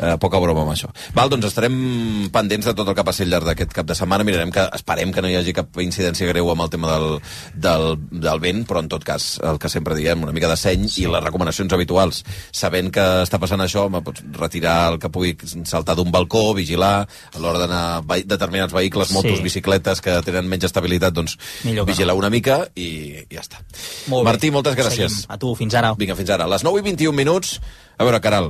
[0.00, 0.90] eh, poca broma amb això.
[1.16, 1.76] Val, doncs estarem
[2.32, 4.26] pendents de tot el que passi al llarg d'aquest cap de setmana.
[4.26, 7.20] Mirarem que esperem que no hi hagi cap incidència greu amb el tema del,
[7.54, 10.88] del, del vent, però en tot cas, el que sempre diem, una mica de seny
[10.88, 11.04] sí.
[11.04, 12.22] i les recomanacions habituals.
[12.52, 17.06] Sabent que està passant això, home, pots retirar el que pugui saltar d'un balcó, vigilar,
[17.06, 17.82] a l'hora d'anar
[18.24, 19.44] determinats vehicles, motos, Sí.
[19.46, 21.36] bicicletes que tenen menys estabilitat, doncs
[21.86, 23.60] vigilar una mica i i ja està.
[24.10, 24.32] Molt bé.
[24.32, 25.20] Martí, moltes gràcies.
[25.22, 25.34] Seguim.
[25.34, 25.92] A tu, fins ara.
[25.98, 26.46] Vinga, fins ara.
[26.48, 27.58] A les 9 i 21 minuts...
[28.00, 28.46] A veure, Caral,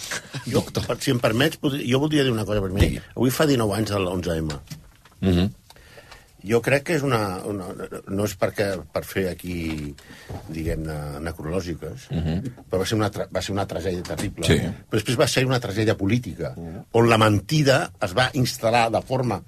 [0.52, 0.62] Jo,
[1.00, 3.02] si em permets, jo voldria dir una cosa primer.
[3.16, 4.58] Avui fa 19 anys de l'11M.
[5.20, 5.54] Mm -hmm.
[6.46, 7.42] Jo crec que és una...
[7.44, 7.66] una
[8.06, 9.94] no és perquè, per fer aquí,
[10.48, 12.52] diguem-ne, necrològiques, Mm -hmm.
[12.70, 14.46] però va ser, una tra va ser una tragèdia terrible.
[14.46, 14.58] Sí.
[14.58, 16.54] Però després va ser una tragèdia política,
[16.92, 19.42] on la mentida es va instal·lar de forma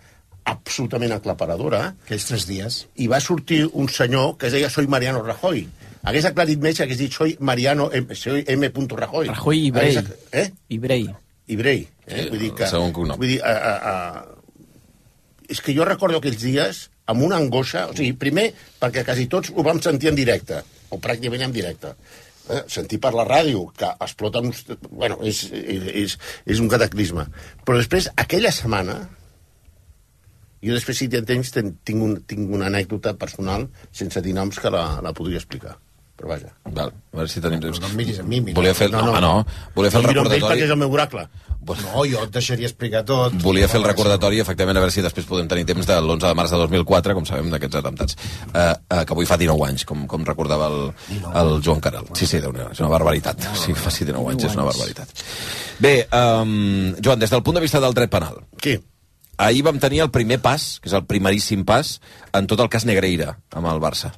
[0.49, 1.95] absolutament aclaparadora.
[2.07, 2.87] Aquells tres dies.
[2.97, 5.69] I va sortir un senyor que es deia Soy Mariano Rajoy.
[6.07, 8.15] Hagués aclarit més si hagués dit Soy Mariano M.
[8.15, 8.69] Soy M.
[8.97, 9.27] Rajoy.
[9.29, 9.97] Rajoy i Brei.
[9.97, 10.51] Hagués ac- Eh?
[10.69, 11.09] Ibrei.
[11.49, 11.89] Ibrei.
[12.07, 12.23] Eh?
[12.23, 12.65] Sí, vull dir que...
[12.65, 13.19] el segon cognom.
[13.19, 14.37] Vull dir, a, a, a...
[15.49, 19.49] És que jo recordo aquells dies amb una angoixa, o sigui, primer perquè quasi tots
[19.55, 20.59] ho vam sentir en directe,
[20.93, 21.95] o pràcticament en directe.
[22.53, 22.63] Eh?
[22.69, 24.65] Sentir per la ràdio que exploten uns...
[24.91, 27.25] Bueno, és, és, és un cataclisme.
[27.65, 28.99] Però després, aquella setmana,
[30.65, 34.59] jo després, si tens temps, ten- tinc, un, tinc una anècdota personal, sense dir noms,
[34.61, 35.77] que la, la podria explicar.
[36.19, 36.49] Però vaja.
[36.75, 37.79] Val, a veure si tenim temps.
[37.79, 38.57] No em miris a mi, mira.
[38.59, 39.35] Volia fer, no, no, no,
[39.77, 40.65] volia fer el No recordatori...
[40.67, 41.29] és el meu oracle.
[41.69, 43.35] No, jo et deixaria explicar tot.
[43.43, 46.35] Volia fer el recordatori, efectivament, a veure si després podem tenir temps de l'11 de
[46.39, 50.07] març de 2004, com sabem, d'aquests atemptats, eh, eh, que avui fa 19 anys, com,
[50.11, 50.79] com recordava el,
[51.29, 52.09] el Joan Caral.
[52.19, 53.51] Sí, sí, déu és una barbaritat.
[53.63, 55.13] Sí, fa sí, 19 anys, és una barbaritat.
[55.79, 58.79] Bé, um, Joan, des del punt de vista del dret penal, Què?
[59.39, 61.95] Ahir vam tenir el primer pas, que és el primeríssim pas,
[62.35, 64.11] en tot el cas Negreira, amb el Barça.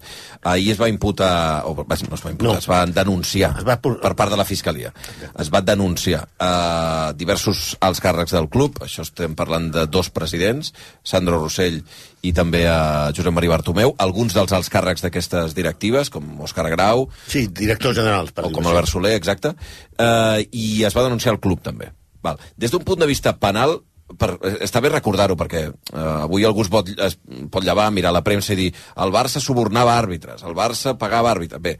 [0.42, 2.58] Ahir es va imputar, o va- no es va imputar, no.
[2.58, 3.76] es va denunciar es va...
[3.80, 4.92] per part de la Fiscalia.
[5.38, 10.72] Es va denunciar a diversos alts càrrecs del club, això estem parlant de dos presidents,
[11.04, 11.82] Sandro Rossell
[12.24, 17.06] i també a Josep Maria Bartomeu, alguns dels alts càrrecs d'aquestes directives, com Òscar Grau...
[17.28, 18.66] Sí, directors generals, per O com.
[18.66, 19.54] Albert Soler, exacte.
[19.96, 21.92] Eh, I es va denunciar el club, també.
[22.20, 22.36] Val.
[22.60, 23.78] Des d'un punt de vista penal,
[24.18, 27.18] per, eh, està bé recordar-ho, perquè eh, avui algú es pot, es
[27.50, 31.60] pot llevar, mirar la premsa i dir el Barça subornava àrbitres, el Barça pagava àrbitres.
[31.62, 31.76] Bé,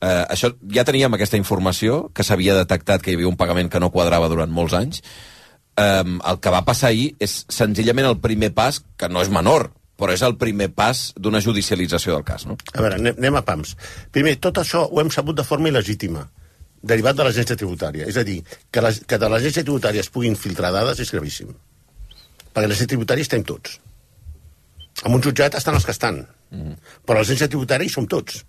[0.00, 3.80] eh, això ja teníem aquesta informació, que s'havia detectat que hi havia un pagament que
[3.82, 5.02] no quadrava durant molts anys.
[5.76, 9.66] Um, el que va passar ahir és senzillament el primer pas, que no és menor,
[10.00, 12.56] però és el primer pas d'una judicialització del cas, no?
[12.72, 13.74] A veure, anem a pams.
[14.12, 16.24] Primer, tot això ho hem sabut de forma il·legítima,
[16.86, 18.06] derivat de l'agència tributària.
[18.10, 18.38] És a dir,
[18.70, 21.50] que, la, que de l'agència tributària es puguin filtrar dades és gravíssim.
[22.52, 23.80] Perquè l'agència tributària estem tots.
[25.04, 26.22] En un jutjat estan els que estan.
[26.50, 26.76] Mm -hmm.
[27.06, 28.44] Però l'agència tributària hi som tots.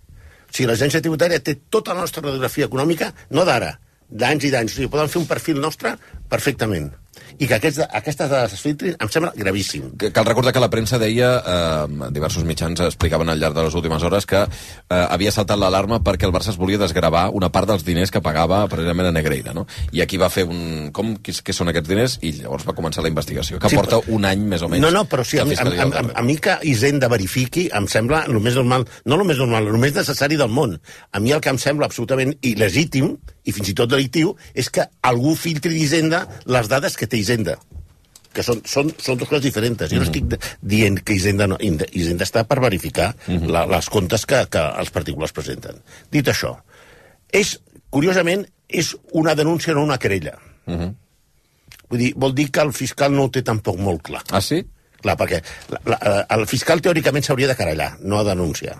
[0.48, 4.72] O sigui, l'agència tributària té tota la nostra radiografia econòmica, no d'ara, d'anys i d'anys.
[4.72, 5.96] O sigui, poden fer un perfil nostre
[6.28, 6.92] perfectament.
[7.38, 9.90] I que aquests, aquestes dades es filtrin em sembla gravíssim.
[9.98, 13.74] Que- Cal recordar que la premsa deia, eh, diversos mitjans explicaven al llarg de les
[13.74, 14.48] últimes hores, que eh,
[15.10, 18.66] havia saltat l'alarma perquè el Barça es volia desgravar una part dels diners que pagava
[18.68, 19.66] precisament a Negreira, no?
[19.92, 20.90] I aquí va fer un...
[20.92, 22.18] Com, què, què són aquests diners?
[22.22, 24.82] I llavors va començar la investigació, que Sí, porta un any més o menys.
[24.84, 27.86] No, no, però sí, a, mi- a, a, a, a mi que Hisenda verifiqui em
[27.90, 30.78] sembla el més normal, no el més normal, el més necessari del món.
[31.12, 33.16] A mi el que em sembla absolutament il·legítim
[33.48, 36.20] i fins i tot delictiu és que algú filtri d'Hisenda
[36.52, 37.56] les dades que té Hisenda
[38.38, 39.80] que són, són, són dues coses diferents.
[39.90, 44.26] Jo no estic de- dient que Hisenda, no, Hisenda està per verificar la, les comptes
[44.28, 45.80] que, que els particulars presenten.
[46.12, 46.52] Dit això,
[47.34, 47.56] és,
[47.90, 50.36] curiosament, és una denúncia, no una querella.
[51.88, 54.22] Vull dir, vol dir que el fiscal no ho té tampoc molt clar.
[54.30, 54.60] Ah, sí?
[55.00, 55.40] Clar, perquè
[55.72, 55.98] la, la,
[56.36, 58.76] el fiscal teòricament s'hauria de querellar, no a denunciar.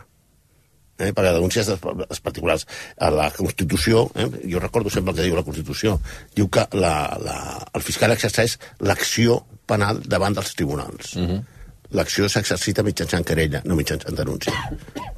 [0.99, 2.67] Eh, perquè denúncies dels, particulars.
[2.99, 6.01] A la Constitució, eh, jo recordo sempre el que diu la Constitució,
[6.35, 7.37] diu que la, la,
[7.73, 11.15] el fiscal exerceix l'acció penal davant dels tribunals.
[11.15, 11.39] Uh -huh.
[11.95, 14.53] L'acció s'exercita mitjançant querella, no mitjançant denúncia.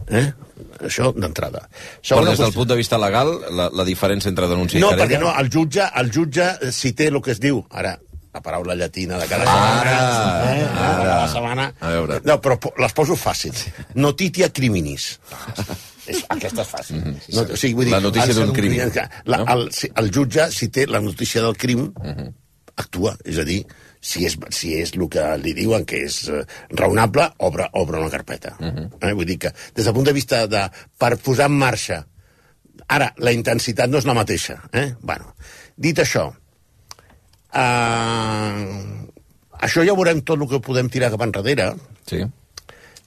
[0.07, 0.33] Eh?
[0.81, 1.69] Això d'entrada.
[2.03, 5.07] Però des del punt de vista legal, la, la diferència entre denúncia no, i querella...
[5.07, 7.99] perquè no, el jutge, el jutge eh, si té el que es diu, ara,
[8.33, 10.97] la paraula llatina de cada Ara, setmana, eh, ara.
[10.99, 12.21] de cada setmana, A veure.
[12.25, 13.67] no, però les poso fàcils.
[13.95, 15.19] Notitia criminis.
[16.07, 17.03] és, aquesta és fàcil.
[17.35, 17.93] No, o sigui, vull dir.
[17.95, 18.77] La notícia d'un crim,
[19.25, 19.47] La, no?
[19.55, 21.93] El, si- el jutge, si té la notícia del crim,
[22.77, 23.17] actua.
[23.25, 23.65] És a dir,
[24.01, 28.11] si és, si és el que li diuen que és eh, raonable, obre, obre una
[28.11, 28.57] carpeta.
[28.61, 28.93] Mhm.
[29.03, 29.13] eh?
[29.13, 30.69] Vull dir que, des del punt de vista de...
[30.99, 32.07] per posar en marxa
[32.91, 34.57] Ara, la intensitat no és la mateixa.
[34.73, 34.95] Eh?
[35.03, 35.35] Bueno,
[35.77, 36.31] dit això,
[37.55, 38.67] eh,
[39.61, 41.75] això ja veurem tot el que podem tirar cap enrere,
[42.07, 42.23] Sí.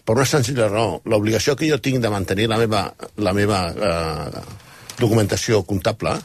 [0.06, 1.02] per una senzilla raó.
[1.06, 4.42] L'obligació que jo tinc de mantenir la meva, la meva eh,
[5.00, 6.18] documentació comptable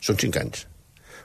[0.00, 0.66] són 5 anys.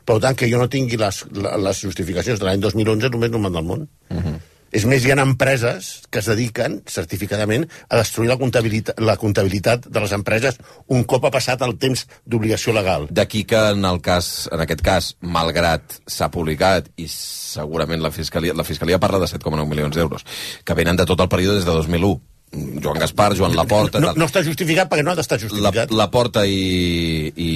[0.05, 3.59] Per tant, que jo no tingui les, les justificacions de l'any 2011 només no manda
[3.59, 3.87] al món.
[4.09, 4.39] Uh -huh.
[4.71, 9.87] És més, hi ha empreses que es dediquen certificadament a destruir la comptabilitat, la comptabilitat
[9.91, 13.09] de les empreses un cop ha passat el temps d'obligació legal.
[13.11, 18.55] D'aquí que en el cas, en aquest cas, malgrat s'ha publicat i segurament la Fiscalia,
[18.55, 20.27] la Fiscalia parla de 7,9 milions d'euros,
[20.63, 22.19] que venen de tot el període des de 2001.
[22.51, 23.99] Joan Gaspar, Joan Laporta...
[24.03, 25.93] No, no està justificat perquè no ha d'estar la, justificat.
[25.95, 27.51] Laporta i, i,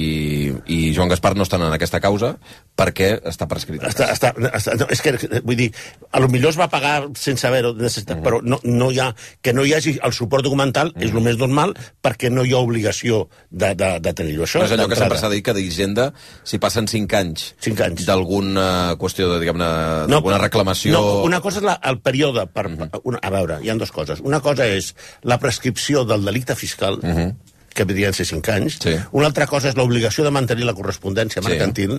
[0.72, 2.36] i Joan Gaspar no estan en aquesta causa
[2.76, 3.80] perquè està prescrit.
[3.88, 5.14] Està, està, està, no, és que,
[5.46, 5.70] vull dir,
[6.12, 9.08] a lo millor es va pagar sense haver-ho necessitat, però no, no hi ha,
[9.40, 11.72] que no hi hagi el suport documental és el més normal
[12.04, 14.44] perquè no hi ha obligació de, de, de tenir-ho.
[14.44, 16.10] Això Això és allò que sempre s'ha dit que d'Hisenda,
[16.44, 18.04] si passen 5 anys, 5 anys.
[18.08, 18.68] d'alguna
[19.00, 19.72] qüestió de, diguem-ne,
[20.12, 20.92] d'alguna reclamació...
[20.92, 22.46] No, una cosa és la, el període.
[22.52, 22.68] Per,
[23.02, 24.20] una, a veure, hi ha dues coses.
[24.20, 24.92] Una cosa és
[25.24, 27.00] la prescripció del delicte fiscal,
[27.76, 28.78] que podrien ser 5 anys.
[28.82, 28.94] Sí.
[29.12, 31.98] Una altra cosa és l'obligació de mantenir la correspondència Sí.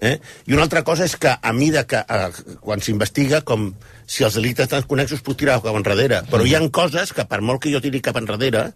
[0.00, 0.18] Eh?
[0.46, 3.70] I una altra cosa és que a mida que eh, quan s'investiga com
[4.06, 7.40] si els delictes estan connexos puc tirar cap enrere, però hi ha coses que per
[7.40, 8.72] molt que jo tiri cap enrere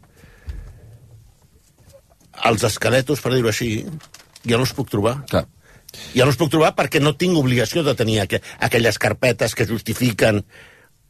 [2.48, 3.84] els esqueletos, per dir-ho així,
[4.46, 5.18] ja no els puc trobar.
[5.30, 5.44] Clar.
[6.14, 9.66] Ja no els puc trobar perquè no tinc obligació de tenir aqu aquelles carpetes que
[9.66, 10.42] justifiquen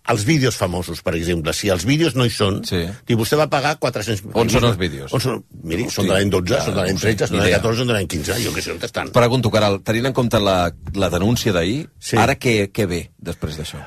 [0.09, 1.53] els vídeos famosos, per exemple.
[1.53, 2.81] Si els vídeos no hi són, Sí.
[3.09, 4.33] i vostè va pagar 400...
[4.35, 5.13] On són els vídeos?
[5.13, 5.45] On són?
[5.63, 7.43] Miri, són de l'any 12, ah, són de l'any no ho sé, 13, són de
[7.43, 7.61] l'any idea.
[7.61, 9.13] 14, són de l'any 15, jo què sé on estan.
[9.13, 10.59] Pregunto, Caral, tenint en compte la,
[10.95, 12.17] la denúncia d'ahir, Sí.
[12.17, 13.85] ara què, què ve després d'això?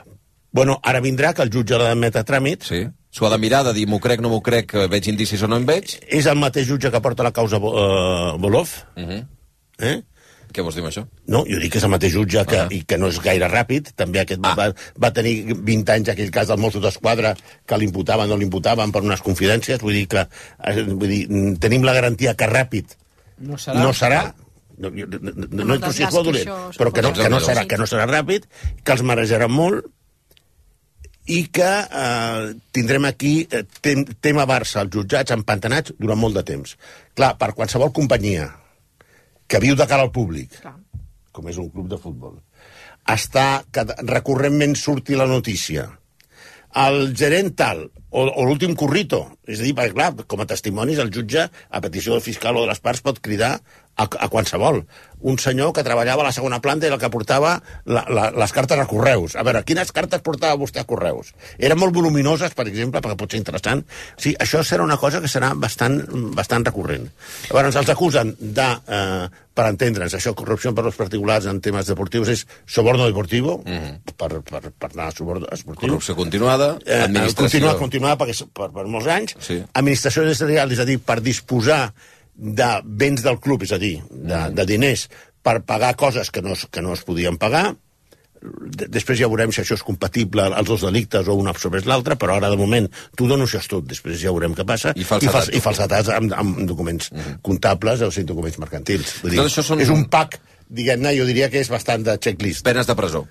[0.51, 2.63] Bueno, ara vindrà que el jutge l'ha d'admetre a tràmit.
[2.67, 2.81] Sí?
[3.11, 5.47] S'ho ha de mirar, de dir m'ho crec, no m'ho crec, eh, veig indicis o
[5.47, 5.97] no en veig?
[6.07, 8.69] És el mateix jutge que porta la causa uh, Bolov.
[8.95, 9.25] Uh -huh.
[9.79, 10.01] Eh?
[10.51, 11.05] Què vols dir amb això?
[11.31, 12.67] No, jo dic que és el mateix jutge que, Ah.
[12.71, 13.93] i que no és gaire ràpid.
[13.95, 14.53] També aquest Ah.
[14.57, 14.65] va,
[14.99, 17.35] va tenir 20 anys aquell cas del Mossos d'Esquadra
[17.65, 19.79] que l'imputaven o no l'imputaven per unes confidències.
[19.81, 22.97] Vull dir que eh, vull dir, mm, tenim la garantia que ràpid
[23.39, 23.79] No serà.
[23.81, 24.33] no serà
[24.77, 27.77] no, no, no, no, no, no és dolent, però que no, que, no serà, que
[27.77, 28.47] no serà ràpid,
[28.83, 29.85] que els marejaran molt
[31.27, 36.43] i que eh, tindrem aquí eh, tem, tema Barça, els jutjats empantanats durant molt de
[36.43, 36.73] temps.
[37.13, 38.49] Clar, per qualsevol companyia
[39.51, 40.77] que viu de cara al públic, Clar.
[41.35, 42.37] com és un club de futbol,
[43.11, 45.89] està, que recurrentment surti la notícia.
[46.81, 49.25] El gerent tal o, o l'últim currito.
[49.43, 52.63] És a dir, perquè, clar, com a testimonis, el jutge, a petició del fiscal o
[52.63, 53.57] de les parts, pot cridar
[53.95, 54.83] a, a qualsevol.
[55.21, 58.53] Un senyor que treballava a la segona planta i el que portava la, la, les
[58.55, 59.35] cartes a correus.
[59.37, 61.29] A veure, quines cartes portava vostè a correus?
[61.61, 63.83] Eren molt voluminoses, per exemple, perquè pot ser interessant.
[64.17, 65.99] Sí, això serà una cosa que serà bastant,
[66.33, 67.05] bastant recurrent.
[67.51, 72.31] Llavors, els acusen de, eh, per entendre'ns, això, corrupció per als particulars en temes deportius
[72.33, 74.15] és soborno deportivo, mm -hmm.
[74.17, 75.87] per, per, per anar a soborno esportiu.
[75.87, 77.41] Corrupció continuada, Eh, administració...
[77.41, 79.35] Continua, continuada perquè, és per, per molts anys.
[79.39, 79.61] Sí.
[79.73, 81.93] Administració desleal, és a dir, per disposar
[82.41, 84.55] de béns del club, és a dir, de, mm.
[84.57, 85.05] de diners,
[85.45, 87.75] per pagar coses que no, es- que no es podien pagar.
[88.41, 92.15] De- Després ja veurem si això és compatible els dos delictes o un absorbeix l'altre,
[92.17, 94.95] però ara de moment tu denuncias tot, després ja veurem què passa.
[94.97, 95.29] I falsedat.
[95.29, 97.11] I, fals, i falsetats amb, amb documents
[97.45, 99.19] comptables o sigui, documents mercantils.
[99.21, 102.17] Vull dir, Tot això són- És un pack, diguem-ne, jo diria que és bastant de
[102.17, 102.65] checklist.
[102.65, 103.27] Penes de presó.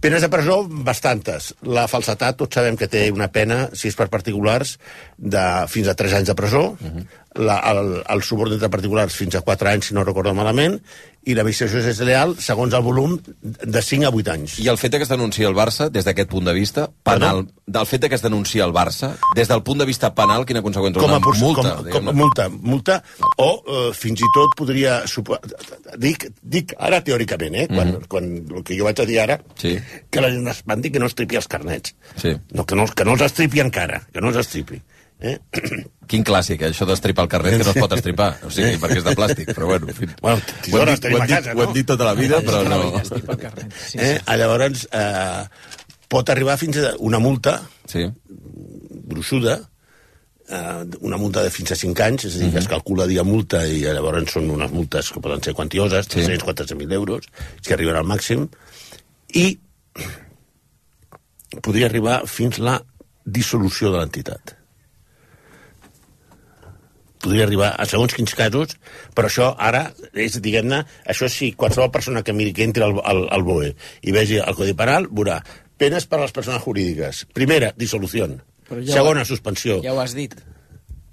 [0.00, 1.48] Penes de presó, bastantes.
[1.66, 4.76] La falsetat, tots sabem que té una pena, si és per particulars,
[5.18, 7.06] de fins a 3 anys de presó, uh -huh.
[7.34, 10.78] la, el, el suborn entre particulars fins a 4 anys, si no recordo malament,
[11.28, 14.54] i l'administració desleal, segons el volum, de 5 a 8 anys.
[14.64, 17.86] I el fet que es denunciï el Barça, des d'aquest punt de vista, penal, del
[17.90, 21.02] fet que es denunciï el Barça, des del punt de vista penal, quina conseqüència?
[21.02, 22.98] com a, Una multa, com, com, multa, multa
[23.44, 25.02] o eh, fins i tot podria
[26.00, 28.06] dic, dic ara teòricament eh, quan, Mhm.
[28.08, 28.24] quan
[28.56, 29.78] el que jo vaig a dir ara sí.
[30.10, 32.34] que la gent espanti que no estripi els carnets Sí.
[32.52, 34.80] no, que, no, que no els estripi encara que no els estripi
[35.20, 35.36] eh?
[36.08, 36.72] Quin clàssic, eh?
[36.72, 39.50] això d'estripar el carnet, que no es pot estripar, o sigui, perquè és de plàstic,
[39.56, 40.08] però bueno, en fi.
[40.22, 42.62] Bueno, ho, hem dit, ho, hem dit, casa, ho hem dit tota la vida, però
[42.64, 42.78] no...
[44.00, 44.14] eh?
[44.40, 45.42] llavors eh,
[46.08, 47.58] pot arribar fins a una multa
[47.90, 48.06] sí.
[49.12, 49.58] gruixuda
[50.48, 53.24] eh, una multa de fins a 5 anys, és a dir, que es calcula dia
[53.26, 57.28] multa i llavors són unes multes que poden ser quantioses, 300, 400.000 euros,
[57.60, 58.48] si arriben al màxim,
[59.36, 59.50] i
[61.64, 62.78] podria arribar fins la
[63.24, 64.57] dissolució de l'entitat.
[67.22, 68.76] Podria arribar a segons quins casos,
[69.14, 73.24] però això ara és, diguem-ne, això sí, qualsevol persona que miri que entri al, al,
[73.34, 73.72] al BOE
[74.06, 75.40] i vegi el Codi Penal, veurà
[75.78, 77.24] penes per a les persones jurídiques.
[77.34, 78.28] Primera, dissolució.
[78.68, 79.80] Ja Segona, ho- suspensió.
[79.82, 80.34] Ja ho has dit.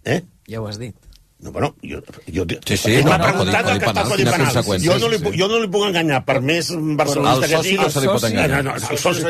[0.05, 0.21] Eh?
[0.49, 0.95] Ja ho has dit.
[1.45, 1.99] No, bueno, jo...
[2.33, 4.81] jo Sí, sí, M'ha no, preguntat Codi el que està al Penal, Codi Penal.
[4.85, 7.83] Jo no, li, puc- jo no li puc enganyar, per més barcelonista que soci sigui...
[7.83, 8.63] no se li pot enganyar.
[8.65, 9.25] No, no, al soci,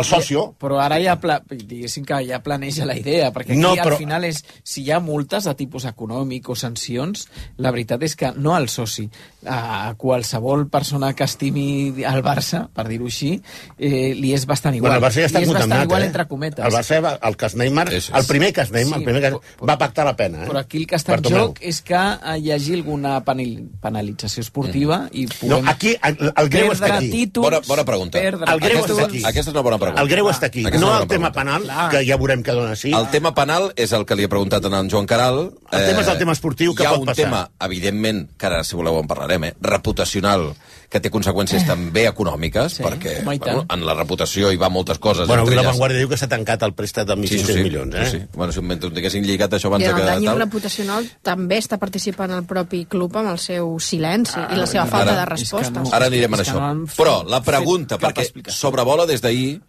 [0.00, 0.44] al socio...
[0.60, 3.98] Però ara ja, pla, diguéssim que ja planeja la idea, perquè aquí No, no, però-
[3.98, 7.26] al final és, si hi ha multes de tipus econòmic o sancions,
[7.60, 9.04] la veritat és que no al soci,
[9.44, 13.34] a qualsevol persona que estimi el Barça, per dir-ho així,
[13.76, 14.94] eh, li és bastant igual.
[14.94, 16.10] Bueno, el Barça ja està li és bastant igual eh?
[16.10, 16.64] entre cometes.
[16.64, 19.76] El Barça, va- el cas Neymar, el primer cas Neymar, Sí, el primer cas, va
[19.78, 20.48] pactar la pena, eh?
[20.48, 21.49] Però aquí el que està en Bartomeu.
[21.50, 26.16] Joc és que eh, hi hagi alguna penal, penalització esportiva i No, puguem aquí, el,
[26.36, 27.10] el greu perdre està aquí.
[27.10, 28.18] títols, Bona, bona pregunta.
[28.18, 28.98] perdre El greu títols.
[28.98, 29.22] està aquí.
[29.24, 30.02] Aquesta és una bona pregunta.
[30.02, 30.64] El greu està aquí.
[30.66, 31.66] Aquesta No el tema pregunta.
[31.68, 32.92] penal, que ja veurem què dona sí.
[32.92, 35.50] El tema penal és el que li he preguntat a en Joan Caral.
[35.72, 37.24] El tema és el tema esportiu, que Hi ha pot un passar.
[37.24, 40.54] tema, evidentment, que ara, si voleu, en parlarem, eh, reputacional,
[40.90, 45.28] que té conseqüències també econòmiques, sí, perquè bueno, en la reputació hi va moltes coses.
[45.30, 47.52] Bueno, avui entre la Vanguardia diu que s'ha tancat el préstec de 1.500 Sí, sí,
[47.52, 47.62] sí.
[47.62, 48.06] milions, eh?
[48.06, 48.26] Sí, sí.
[48.34, 50.40] Bueno, si ho tinguessin lligat això abans I de en el dany tal...
[50.42, 55.14] reputacional també està participant el propi club amb el seu silenci i la seva falta
[55.14, 55.94] de respostes.
[55.94, 56.58] Ara anirem a això.
[56.58, 59.60] no Però la pregunta, perquè sobrevola des d'ahir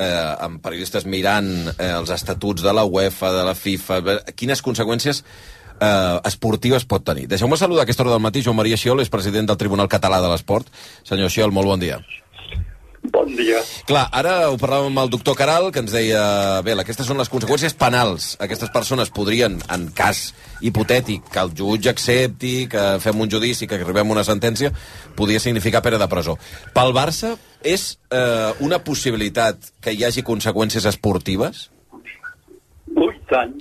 [0.00, 4.62] eh, amb periodistes mirant eh, els estatuts de la UEFA, de la FIFA, eh, quines
[4.62, 5.24] conseqüències
[5.80, 7.26] eh, esportives pot tenir.
[7.30, 10.20] Deixeu-me saludar a aquesta hora del matí Joan Maria Xiol, és president del Tribunal Català
[10.22, 10.68] de l'Esport.
[11.02, 12.00] Senyor Xiol, molt bon dia.
[13.02, 13.62] Bon dia.
[13.88, 16.20] Clar, ara ho parlàvem amb el doctor Caral, que ens deia,
[16.66, 18.34] bé, aquestes són les conseqüències penals.
[18.44, 23.80] Aquestes persones podrien, en cas hipotètic, que el jutge accepti, que fem un judici, que
[23.80, 24.72] arribem a una sentència,
[25.16, 26.36] podria significar pena de presó.
[26.76, 27.32] Pel Barça,
[27.64, 31.70] és eh, una possibilitat que hi hagi conseqüències esportives?
[33.00, 33.56] Ui, tant.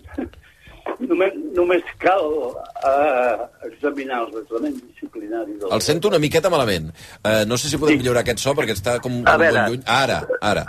[0.99, 5.71] Només, només cal uh, examinar el reglament disciplinari del...
[5.71, 6.89] El sento una miqueta malament.
[7.23, 9.63] Eh, no sé si podem millorar aquest so, perquè està com, A veure.
[9.69, 9.83] lluny.
[9.87, 10.65] Ara, ara.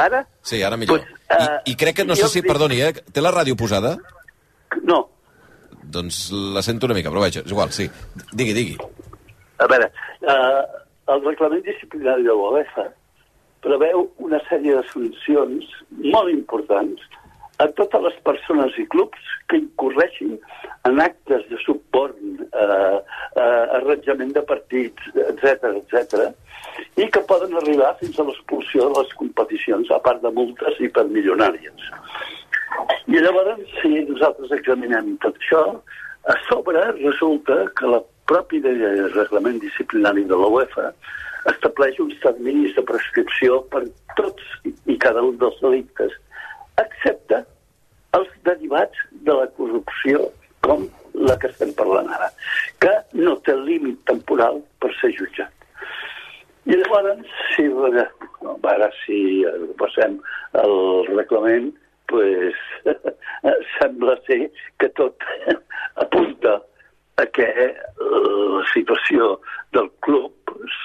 [0.00, 0.20] Ara?
[0.42, 1.00] Sí, ara millor.
[1.00, 3.94] eh, I, I crec que, no sé si, dic- perdoni, eh, té la ràdio posada?
[4.84, 5.00] No.
[5.96, 7.88] Doncs la sento una mica, però vaja, és igual, sí.
[8.36, 8.76] Digui, digui.
[9.60, 9.88] A veure,
[10.22, 10.60] uh,
[11.14, 12.84] el reglament disciplinari de l'UEFA
[13.64, 15.66] preveu una sèrie de sancions
[16.12, 17.00] molt importants
[17.60, 20.36] a totes les persones i clubs que incorreixin
[20.88, 22.98] en actes de suborn, eh,
[23.36, 26.30] eh, arranjament de partits, etc etc,
[26.96, 30.88] i que poden arribar fins a l'expulsió de les competicions, a part de multes i
[30.88, 31.90] per milionàries.
[33.10, 35.64] I llavors, si nosaltres examinem tot això,
[36.30, 38.72] a sobre resulta que la propi de
[39.16, 40.90] reglament disciplinari de la UEFA
[41.50, 43.82] estableix uns terminis de prescripció per
[44.16, 44.44] tots
[44.86, 46.12] i cada un dels delictes,
[46.78, 47.44] excepte
[48.44, 50.28] derivats de la corrupció
[50.66, 52.28] com la que estem parlant ara,
[52.82, 55.52] que no té límit temporal per ser jutjat.
[56.70, 59.20] I llavors, si, a veure si
[59.80, 60.18] passem
[60.60, 60.74] el
[61.10, 61.70] reglament,
[62.12, 62.58] pues,
[63.78, 64.42] sembla ser
[64.82, 65.26] que tot
[66.04, 66.58] apunta
[67.20, 67.48] a que
[68.00, 69.34] la situació
[69.76, 70.32] del club,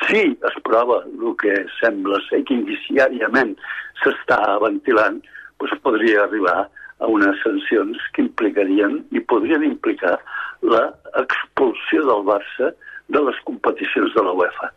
[0.06, 3.56] si es prova el que sembla ser que indiciàriament
[4.04, 5.22] s'està ventilant,
[5.58, 10.16] pues podria arribar a unes sancions que implicarien i podrien implicar
[10.64, 12.72] l'expulsió del Barça
[13.12, 14.72] de les competicions de la UEFA.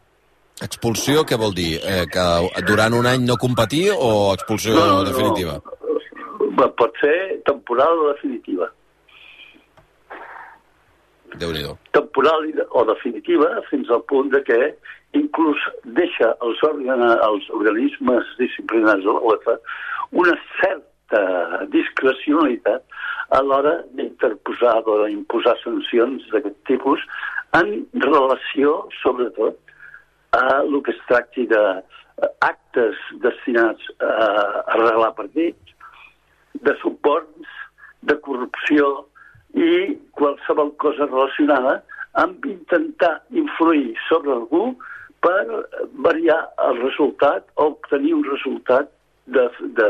[0.63, 1.79] Expulsió, què vol dir?
[1.87, 2.25] Eh, que
[2.67, 5.05] durant un any no competir o expulsió No, no, no.
[5.07, 5.61] definitiva?
[6.59, 8.67] Va, Pot ser temporal o definitiva.
[11.39, 11.63] déu nhi
[11.95, 14.57] temporal o definitiva fins al punt de que
[15.15, 15.61] inclús
[15.99, 19.55] deixa els, òrgan, els organismes disciplinaris de la UEFA
[20.13, 22.83] una certa discrecionalitat
[23.37, 27.01] a l'hora d'interposar o d'imposar sancions d'aquest tipus
[27.59, 29.57] en relació, sobretot,
[30.37, 31.63] a el que es tracti de
[32.25, 32.91] eh,
[33.25, 34.15] destinats a
[34.75, 35.75] arreglar partits,
[36.61, 37.55] de suports,
[38.03, 39.07] de corrupció
[39.55, 41.79] i qualsevol cosa relacionada
[42.21, 44.77] amb intentar influir sobre algú
[45.25, 45.65] per
[46.07, 46.39] variar
[46.69, 48.91] el resultat o obtenir un resultat
[49.35, 49.45] de,
[49.79, 49.89] de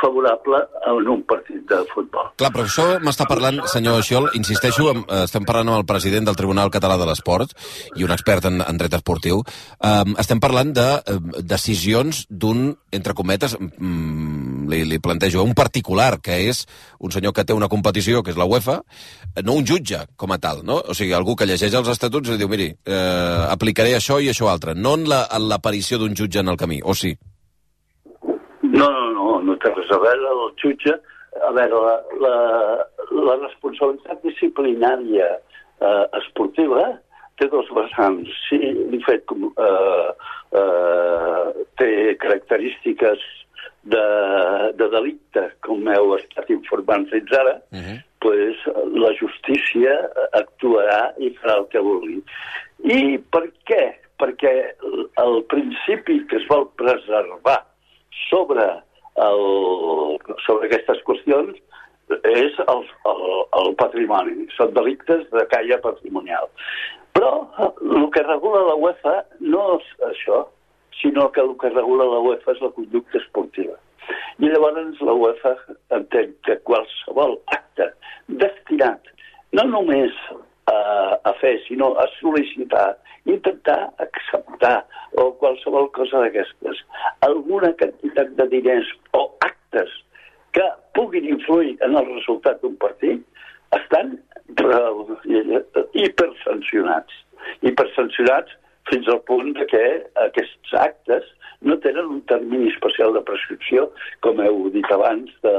[0.00, 2.30] favorable en un partit de futbol.
[2.40, 6.26] Clar, però això m'està parlant, senyor Xiol, insisteixo, em- eh, estem parlant amb el president
[6.28, 7.54] del Tribunal Català de l'Esport
[7.96, 9.42] i un expert en, en dret esportiu.
[9.80, 16.18] Um, estem parlant de eh, decisions d'un, entre cometes, mm, li, li plantejo, un particular,
[16.24, 16.64] que és
[17.00, 18.80] un senyor que té una competició, que és la UEFA,
[19.44, 20.80] no un jutge com a tal, no?
[20.88, 24.48] O sigui, algú que llegeix els estatuts i diu, miri, eh, aplicaré això i això
[24.52, 27.14] altre, no en la- l'aparició d'un jutge en el camí, o sí?
[28.74, 30.94] No, no, no, no té res a veure el jutge.
[31.46, 32.34] A veure, la, la,
[33.28, 36.84] la responsabilitat disciplinària eh, esportiva
[37.38, 38.30] té dos vessants.
[38.46, 40.10] Si un fet com, eh,
[40.60, 41.90] eh, té
[42.22, 43.22] característiques
[43.94, 44.04] de,
[44.78, 47.98] de delicte, com heu estat informant fins ara, uh -huh.
[48.24, 48.56] pues,
[48.94, 49.94] la justícia
[50.32, 52.22] actuarà i farà el que vulgui.
[52.84, 53.84] I per què?
[54.18, 54.54] Perquè
[55.26, 57.60] el principi que es vol preservar
[58.28, 58.66] sobre,
[59.26, 59.44] el,
[60.46, 61.60] sobre aquestes qüestions
[62.28, 63.22] és el, el,
[63.60, 64.48] el patrimoni.
[64.56, 66.50] Són delictes de caia patrimonial.
[67.16, 70.44] Però eh, el que regula la UEFA no és això,
[71.00, 73.76] sinó que el que regula la UEFA és la conducta esportiva.
[74.42, 75.54] I llavors la UEFA
[75.96, 77.88] entén que qualsevol acte
[78.42, 79.12] destinat
[79.56, 80.12] no només
[80.74, 82.94] a, a fer, sinó a sol·licitar,
[83.30, 84.76] intentar acceptar
[85.20, 86.82] o qualsevol cosa d'aquestes,
[87.26, 89.90] alguna quantitat de diners o actes
[90.54, 93.22] que puguin influir en el resultat d'un partit,
[93.74, 94.18] estan
[95.94, 97.22] hipersancionats.
[97.66, 98.54] Hipersancionats
[98.90, 99.84] fins al punt de que
[100.26, 101.26] aquests actes
[101.64, 103.88] no tenen un termini especial de prescripció,
[104.24, 105.56] com heu dit abans, de,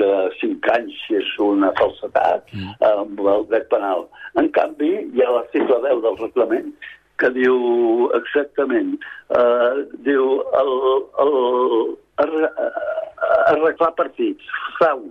[0.00, 0.10] de
[0.40, 2.76] 5 anys si és una falsetat mm.
[2.90, 4.06] amb el dret penal.
[4.40, 6.72] En canvi, hi ha l'article 10 del reglament
[7.20, 8.96] que diu exactament,
[9.32, 10.72] eh, diu el,
[11.24, 11.36] el,
[12.24, 12.50] arre-
[13.52, 14.44] arreglar partits,
[14.76, 15.06] frau,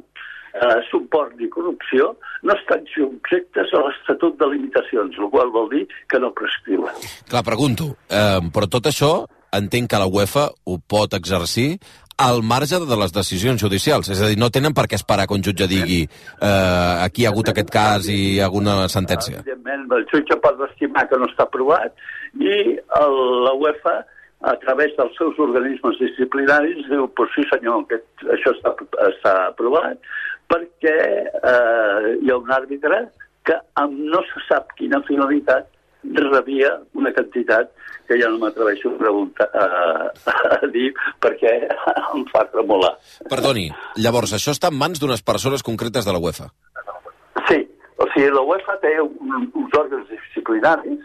[0.55, 2.11] eh, suport i corrupció
[2.45, 6.93] no estan subjectes a l'Estatut de Limitacions, el qual vol dir que no prescriuen.
[7.29, 9.11] Clar, pregunto, eh, però tot això
[9.59, 11.77] entenc que la UEFA ho pot exercir
[12.17, 14.09] al marge de les decisions judicials.
[14.09, 17.27] És a dir, no tenen per què esperar que un jutge digui eh, aquí hi
[17.27, 19.41] ha hagut aquest cas i hi ha hagut una sentència.
[19.43, 21.95] Evidentment, el jutge pot estimar que no està aprovat
[22.39, 22.55] i
[23.01, 23.97] el, la UEFA,
[24.45, 28.73] a través dels seus organismes disciplinaris, diu, pues sí senyor, aquest, això està,
[29.09, 30.01] està aprovat,
[30.51, 33.05] perquè eh, hi ha un àrbitre
[33.45, 35.69] que amb no se sap quina finalitat
[36.13, 37.71] rebia una quantitat
[38.07, 39.65] que ja no m'atreveixo a preguntar a,
[40.57, 40.91] a dir
[41.23, 41.53] perquè
[42.13, 42.93] em fa tremolar.
[43.31, 46.51] Perdoni, llavors, això està en mans d'unes persones concretes de la UEFA.
[47.49, 47.59] Sí,
[47.97, 51.03] o sigui, la UEFA té un, uns òrgans disciplinaris,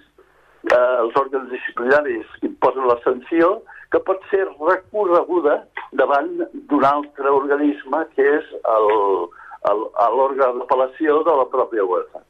[0.69, 5.57] eh, els òrgans disciplinaris imposen la sanció, que pot ser recorreguda
[5.99, 6.29] davant
[6.71, 8.51] d'un altre organisme que és
[9.67, 12.23] l'òrgan d'apel·lació de la pròpia UEFA.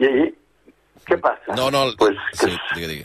[0.00, 0.30] I
[1.06, 1.54] què passa?
[1.58, 3.04] No, no, pues, sí, digui, digui.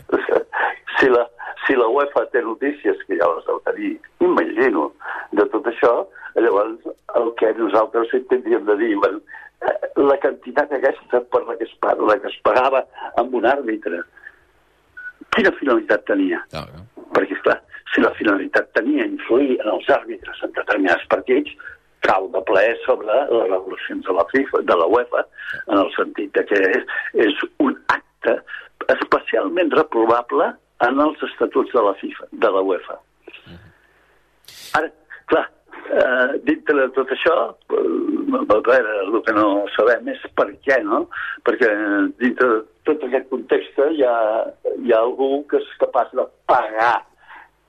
[0.98, 1.26] si la,
[1.66, 3.92] si la UEFA té notícies, que ja les deu tenir,
[4.24, 4.88] imagino,
[5.38, 5.92] de tot això,
[6.38, 6.88] llavors
[7.20, 9.20] el que nosaltres tindríem de dir, bueno,
[9.68, 12.82] eh, la quantitat aquesta per la que es, la que es pagava
[13.20, 14.02] amb un àrbitre,
[15.36, 16.42] quina finalitat tenia?
[16.56, 16.66] Ah,
[17.12, 17.58] Perquè, clar,
[17.92, 21.52] si la finalitat tenia influir en els àrbitres en determinats partits,
[22.06, 25.24] cau de ple sobre les regulacions de la FIFA, de la UEFA,
[25.68, 28.36] en el sentit de que és, és un acte
[28.96, 30.50] especialment reprovable
[30.86, 32.98] en els estatuts de la FIFA, de la UEFA.
[34.78, 34.88] Ara,
[35.30, 35.44] clar,
[35.86, 37.36] eh, dintre de tot això,
[37.78, 37.84] eh,
[38.32, 39.46] el que no
[39.76, 41.04] sabem és per què, no?
[41.46, 41.70] Perquè
[42.22, 44.18] dintre de tot aquest context hi ha,
[44.80, 46.96] hi ha algú que és capaç de pagar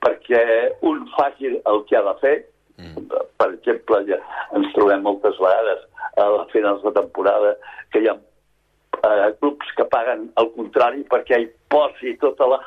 [0.04, 0.42] perquè
[0.84, 2.36] un faci el que ha de fer.
[2.78, 3.08] Mm.
[3.38, 4.18] Per exemple, ja
[4.56, 5.84] ens trobem moltes vegades
[6.18, 7.54] a les finals de temporada
[7.92, 12.60] que hi ha eh, clubs que paguen al contrari perquè hi posi tota la,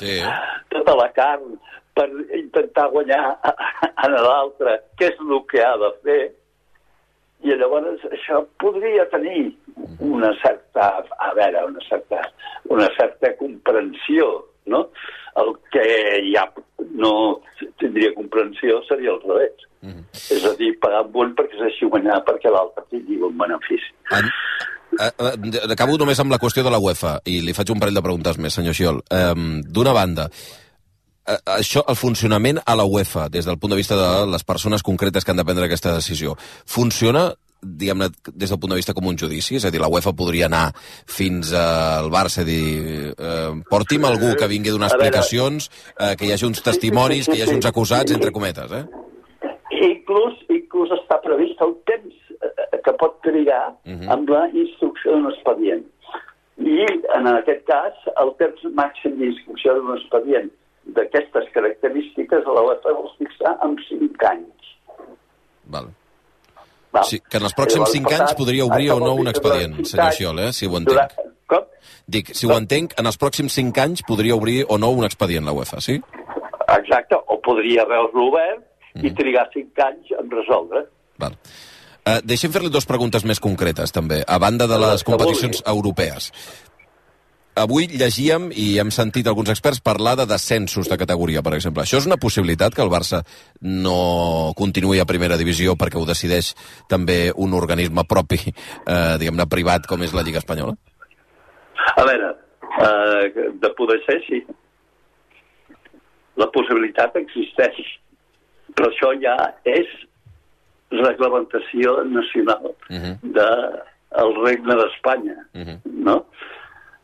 [0.00, 0.20] sí.
[0.72, 1.56] tota la carn
[1.96, 3.52] per intentar guanyar a,
[4.04, 6.22] a l'altre, què és el que ha de fer,
[7.42, 9.50] i llavors això podria tenir
[10.06, 10.88] una certa,
[11.26, 12.22] a veure, una certa,
[12.70, 14.28] una certa comprensió,
[14.66, 14.88] no?
[15.40, 15.84] El que
[16.32, 16.46] ja
[16.94, 17.40] no
[17.80, 19.52] tindria comprensió seria al revés.
[19.82, 20.04] Mm -hmm.
[20.36, 23.90] És a dir, pagar amb un perquè es deixi guanyar perquè l'altre tingui un benefici.
[24.10, 24.24] En,
[25.00, 27.94] eh, eh, acabo només amb la qüestió de la UEFA i li faig un parell
[27.94, 29.02] de preguntes més, senyor Xiol.
[29.10, 30.28] Um, D'una banda,
[31.26, 34.82] eh, això, el funcionament a la UEFA, des del punt de vista de les persones
[34.82, 36.36] concretes que han de prendre aquesta decisió,
[36.66, 39.56] funciona diguem-ne, des del punt de vista com un judici?
[39.56, 40.72] És a dir, la UEFA podria anar
[41.06, 46.26] fins al Barça i dir eh, porti'm algú que vingui a donar explicacions, eh, que
[46.26, 48.84] hi hagi uns testimonis, que hi hagi uns acusats, entre cometes, eh?
[49.82, 54.10] Inclús, inclús està previst el temps eh, que pot trigar uh -huh.
[54.12, 55.86] amb la instrucció d'un expedient.
[56.58, 56.86] I,
[57.16, 60.50] en aquest cas, el temps màxim d'instrucció d'un expedient
[60.84, 64.62] d'aquestes característiques a la UEFA vol fixar en 5 anys.
[65.74, 65.88] Val.
[66.92, 67.04] Val.
[67.08, 70.40] Sí, que en els pròxims 5 anys podria obrir o no un expedient, senyor Xiol,
[70.44, 71.14] eh, si ho entenc.
[71.48, 71.64] Com?
[72.06, 75.48] Dic, si ho entenc, en els pròxims 5 anys podria obrir o no un expedient
[75.48, 75.96] la UEFA, sí?
[76.76, 78.60] Exacte, o podria haver-lo obert
[78.94, 79.06] mm.
[79.08, 80.84] i trigar 5 anys en resoldre.
[81.22, 81.38] Val.
[82.02, 86.32] Uh, deixem fer-li dues preguntes més concretes, també, a banda de les competicions europees.
[87.52, 91.82] Avui llegíem i hem sentit alguns experts parlar de descensos de categoria, per exemple.
[91.84, 93.20] Això és una possibilitat que el Barça
[93.60, 96.54] no continuï a primera divisió perquè ho decideix
[96.88, 100.78] també un organisme propi, eh, diguem-ne, privat, com és la Lliga Espanyola?
[101.92, 102.32] A veure,
[102.86, 104.40] eh, de poder ser, sí.
[106.40, 107.84] La possibilitat existeix,
[108.72, 109.36] però això ja
[109.68, 109.92] és
[110.92, 113.18] reglamentació nacional uh -huh.
[113.22, 115.91] del Regne d'Espanya, uh -huh.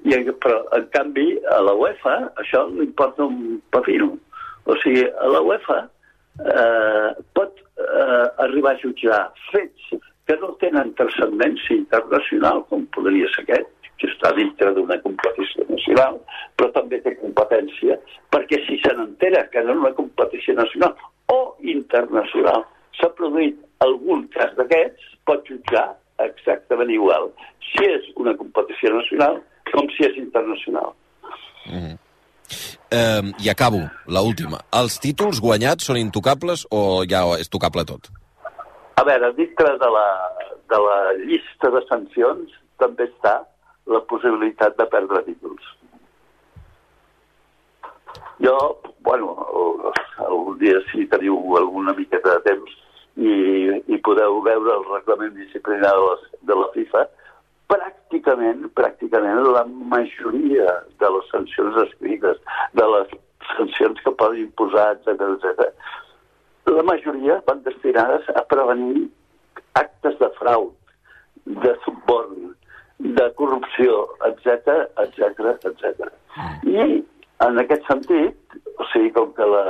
[0.09, 0.19] No?
[0.19, 4.15] I, però, en canvi, a la UEFA això li importa un papino.
[4.69, 9.93] O sigui, a la UEFA eh, pot eh, arribar a jutjar fets
[10.29, 16.19] que no tenen transcendència internacional, com podria ser aquest, que està dintre d'una competició nacional,
[16.57, 17.97] però també té competència,
[18.31, 20.95] perquè si se n'entera que en una competició nacional
[21.33, 22.67] o internacional
[22.99, 25.89] s'ha produït algun cas d'aquests, pot jutjar
[26.23, 27.31] exactament igual
[27.71, 29.41] si és una competició nacional
[29.75, 30.95] com si és internacional.
[31.67, 31.97] Mm -hmm.
[32.91, 34.59] eh, I acabo, la última.
[34.81, 38.09] Els títols guanyats són intocables o ja és tocable tot?
[38.95, 40.09] A veure, dintre de la,
[40.69, 43.45] de la llista de sancions també està
[43.87, 45.65] la possibilitat de perdre títols.
[48.39, 48.57] Jo,
[49.01, 49.35] bueno,
[50.17, 52.75] algun dia si teniu alguna miqueta de temps
[53.19, 53.33] i,
[53.91, 57.05] i podeu veure el reglament disciplinari de, les, de la FIFA,
[57.69, 62.41] pràcticament, pràcticament la majoria de les sancions escrites,
[62.81, 63.15] de les
[63.57, 65.71] sancions que poden imposar, etc etc.
[66.69, 69.07] la majoria van destinades a prevenir
[69.81, 70.71] actes de frau,
[71.65, 72.55] de suborn,
[72.99, 76.11] de corrupció, etc etc etc.
[76.69, 77.05] I
[77.47, 79.65] en aquest sentit, o sigui, com que la,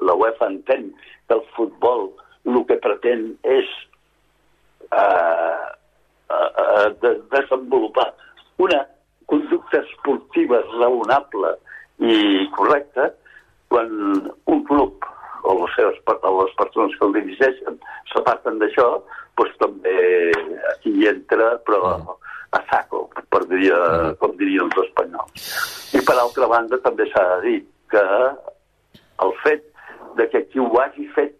[0.00, 0.92] la UEFA entén
[1.28, 2.12] que el futbol
[2.44, 3.68] el que pretén és
[4.92, 5.64] eh,
[6.30, 8.12] eh, de desenvolupar
[8.58, 8.84] una
[9.26, 11.54] conducta esportiva raonable
[11.98, 13.10] i correcta,
[13.68, 13.90] quan
[14.44, 15.04] un club
[15.44, 17.78] o les, seves, o les persones que el dirigeixen
[18.12, 18.88] s'aparten d'això,
[19.38, 19.96] doncs també
[20.88, 21.94] hi entra, però
[22.54, 23.78] a saco, per diria,
[24.20, 25.48] com dirien els espanyols.
[25.98, 27.58] I per altra banda també s'ha de dir
[27.92, 28.04] que
[29.24, 29.66] el fet
[30.18, 31.34] de que qui ho hagi fet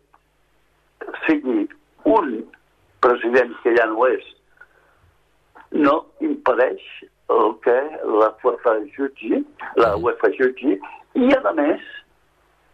[1.27, 1.69] sigui
[2.11, 2.35] un
[3.05, 4.25] president que ja no és,
[5.75, 6.83] no impedeix
[7.35, 7.77] el que
[8.21, 9.43] la UEFA jutgi,
[9.81, 10.79] la UEFA jutgi,
[11.19, 11.83] i a més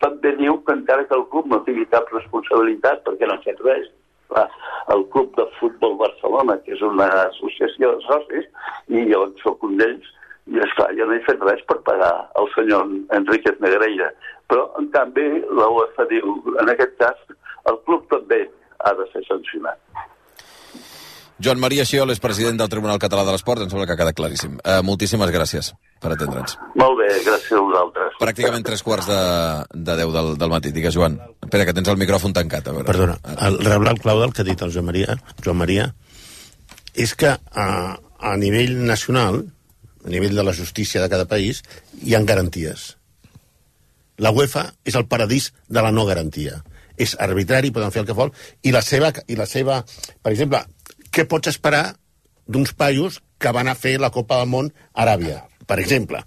[0.05, 3.91] també diu que encara que el club no tingui cap responsabilitat perquè no fet res,
[4.31, 4.47] clar,
[4.95, 8.49] el Club de Futbol Barcelona, que és una associació de socis,
[8.89, 10.17] i jo en soc un d'ells,
[10.51, 14.09] I, esclar, jo no he fet res per pagar el senyor Enriquez Negreira.
[14.51, 15.27] Però, en canvi,
[15.59, 17.21] la UEFA diu, en aquest cas,
[17.71, 18.41] el club també
[18.83, 19.79] ha de ser sancionat.
[21.41, 24.17] Joan Maria Xiol és president del Tribunal Català de l'Esport, em sembla que ha quedat
[24.17, 24.59] claríssim.
[24.61, 25.71] Uh, moltíssimes gràcies
[26.03, 26.59] per atendre'ns.
[26.77, 28.19] Molt bé, gràcies a vosaltres.
[28.21, 29.21] Pràcticament tres quarts de,
[29.73, 30.73] de deu del, del matí.
[30.77, 31.17] Digues, Joan.
[31.41, 32.69] Espera, que tens el micròfon tancat.
[32.69, 32.85] A veure.
[32.91, 33.17] Perdona,
[33.47, 35.87] el reblat clau del que ha dit el Joan Maria, Joan Maria
[37.01, 39.41] és que a, a nivell nacional,
[40.05, 41.63] a nivell de la justícia de cada país,
[42.05, 42.99] hi han garanties.
[44.21, 46.61] La UEFA és el paradís de la no garantia.
[47.01, 49.81] És arbitrari, poden fer el que vol, i la seva, i la seva
[50.21, 50.61] per exemple,
[51.13, 51.97] què pots esperar
[52.47, 56.21] d'uns paios que van a fer la Copa del Món a Aràbia, per exemple?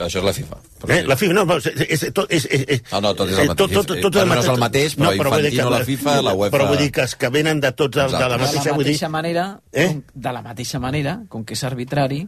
[0.00, 0.56] Això és la FIFA.
[0.88, 1.02] Eh?
[1.04, 3.44] La FIFA, no, però és, és, tot, és, és, és, No, no, tot és el
[3.44, 3.58] eh, mateix.
[3.58, 6.32] Tot, tot, tot, Bueno, no és el mateix, però vull dir Infantino, la FIFA, la
[6.38, 8.70] UEFA- Però vull dir que els que venen de tots els, de la de mateixa...
[8.70, 9.86] la Vull dir, mateixa manera, Eh?
[9.88, 12.22] com, de la mateixa manera, com que és arbitrari,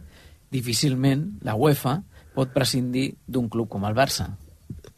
[0.53, 1.97] difícilment la UEFA
[2.35, 4.29] pot prescindir d'un club com el Barça.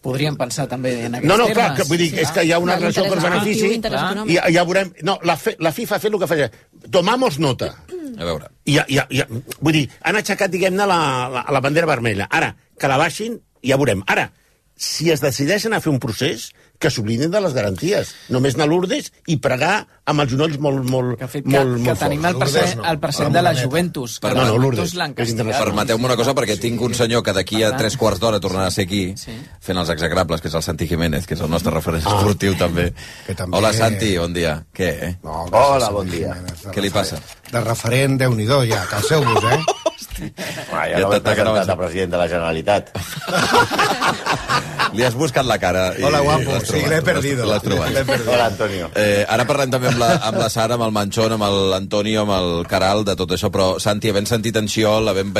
[0.06, 2.60] Podríem pensar també en aquests No, no, clar, que vull dir, és que hi ha
[2.62, 4.92] una relació cost-benefici econòmic, interès i ja, ja veurem...
[5.08, 6.50] No, la, fe, la FIFA ha fet el que feia.
[6.92, 7.74] Tomamos nota.
[8.16, 8.50] A veure.
[8.66, 9.26] I ja, ja,
[9.60, 11.00] vull dir, han aixecat, diguem-ne, la,
[11.32, 12.28] la, la bandera vermella.
[12.32, 14.04] Ara, que la baixin, ja veurem.
[14.12, 14.30] Ara,
[14.76, 16.50] si es decideixen a fer un procés,
[16.86, 18.14] que s'oblidin de les garanties.
[18.30, 21.80] Només anar a Lourdes i pregar amb els genolls molt, molt, Que, molt, que, molt
[21.82, 22.00] que forts.
[22.04, 24.20] tenim el present, el present de la Juventus.
[24.20, 25.26] Que Per- no, no, Lourdes, que.
[25.26, 28.76] Permeteu-me una cosa, perquè tinc un senyor que d'aquí a tres quarts d'hora tornarà a
[28.76, 29.34] ser aquí, Sí.
[29.60, 32.94] fent els execrables, que és el Santi Jiménez, que és el nostre referent esportiu, també.
[33.36, 34.64] també- Hola, Santi, bon dia.
[34.74, 35.18] Què, eh?
[35.24, 36.38] No, Hola, bon dia.
[36.72, 37.18] Què li passa?
[37.52, 39.60] De referent, déu nhi ja, calceu-vos, eh?
[40.72, 42.92] Ah, ja no m'he presentat a president de la Generalitat.
[44.96, 45.92] Li has buscat la cara.
[46.04, 46.52] Hola, guapo.
[46.54, 47.46] l'has Sí, l'he perdido.
[47.50, 47.92] L'has trobat.
[47.94, 48.32] L'he perdido.
[48.34, 48.90] Hola, Antonio.
[48.96, 52.36] Eh, ara parlem també amb la, amb la Sara, amb el Manchón, amb l'Antonio, amb
[52.38, 55.34] el Caral, de tot això, però Santi, havent sentit en Xiol, havent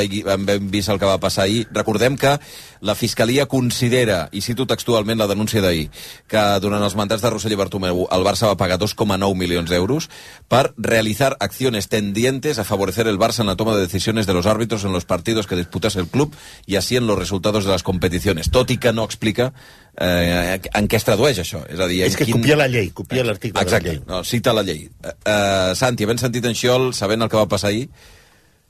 [0.72, 2.36] vist el que va passar ahir, recordem que
[2.80, 5.88] la Fiscalia considera, i cito textualment la denúncia d'ahir,
[6.28, 10.08] que durant els mandats de Rossell i Bartomeu el Barça va pagar 2,9 milions d'euros
[10.48, 14.46] per realizar acciones tendientes a favorecer el Barça en la toma de decisiones de los
[14.46, 16.34] árbitros en los partidos que disputase el club
[16.66, 18.50] y así en los resultados de las competiciones.
[18.50, 19.52] Tot i que no explica
[19.96, 21.62] eh, en què es tradueix això.
[21.70, 22.38] És a dir, És que quin...
[22.38, 24.00] copia la llei, copia l'article de la llei.
[24.06, 24.86] no, cita la llei.
[25.02, 27.88] Uh, uh, Santi, havent sentit en Xiol, sabent el que va passar ahir,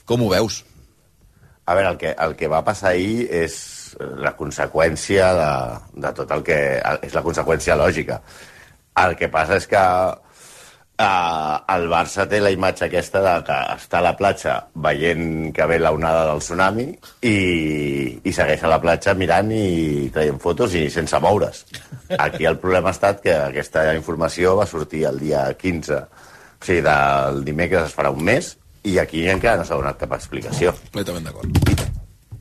[0.06, 0.64] com ho veus?
[1.66, 3.56] A veure, el que, el que va passar ahir és
[3.98, 5.50] la conseqüència de,
[6.04, 6.60] de tot el que...
[7.06, 8.20] És la conseqüència lògica.
[9.02, 9.82] El que passa és que
[10.98, 15.68] eh, el Barça té la imatge aquesta de que està a la platja veient que
[15.68, 16.86] ve la onada del tsunami
[17.28, 17.36] i,
[18.24, 21.64] i segueix a la platja mirant i traient fotos i sense moure's.
[22.18, 26.82] Aquí el problema ha estat que aquesta informació va sortir el dia 15, o sigui,
[26.86, 28.54] del dimecres es farà un mes,
[28.86, 30.76] i aquí encara no s'ha donat cap explicació.
[30.86, 31.95] Completament d'acord.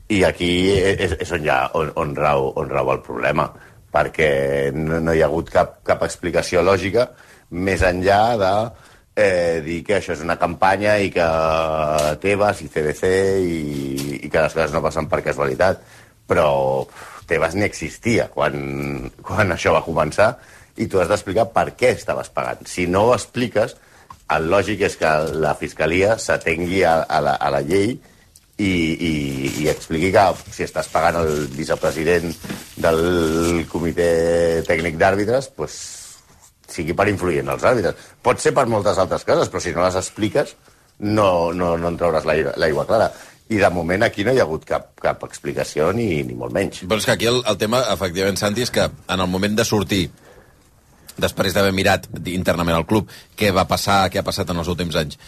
[0.08, 3.48] I aquí és, és on, ha, on, on, rau, on rau el problema,
[3.92, 4.30] perquè
[4.74, 7.08] no, no hi ha hagut cap, cap explicació lògica
[7.50, 8.52] més enllà de
[9.16, 11.26] eh, dir que això és una campanya i que
[12.22, 13.60] Tebas i CBC i,
[14.26, 15.82] i que les coses no passen per casualitat.
[16.26, 16.48] Però
[17.26, 20.36] Tebas ni existia quan, quan això va començar
[20.76, 22.66] i tu has d'explicar per què estaves pagant.
[22.68, 23.74] Si no ho expliques,
[24.36, 27.96] el lògic és que la Fiscalia s'atengui a, a, la, a la llei
[28.56, 29.12] i, i,
[29.64, 32.32] i expliqui que si estàs pagant el vicepresident
[32.80, 34.08] del comitè
[34.68, 35.76] tècnic d'àrbitres, pues,
[36.72, 38.08] sigui per influir en els àrbitres.
[38.24, 40.56] Pot ser per moltes altres coses, però si no les expliques
[40.98, 43.10] no, no, no en trauràs l'aigua clara.
[43.52, 46.82] I de moment aquí no hi ha hagut cap, cap explicació ni, ni molt menys.
[46.82, 49.66] Però és que aquí el, el tema, efectivament, Santi, és que en el moment de
[49.68, 50.08] sortir
[51.16, 54.98] després d'haver mirat internament al club què va passar, què ha passat en els últims
[54.98, 55.20] anys,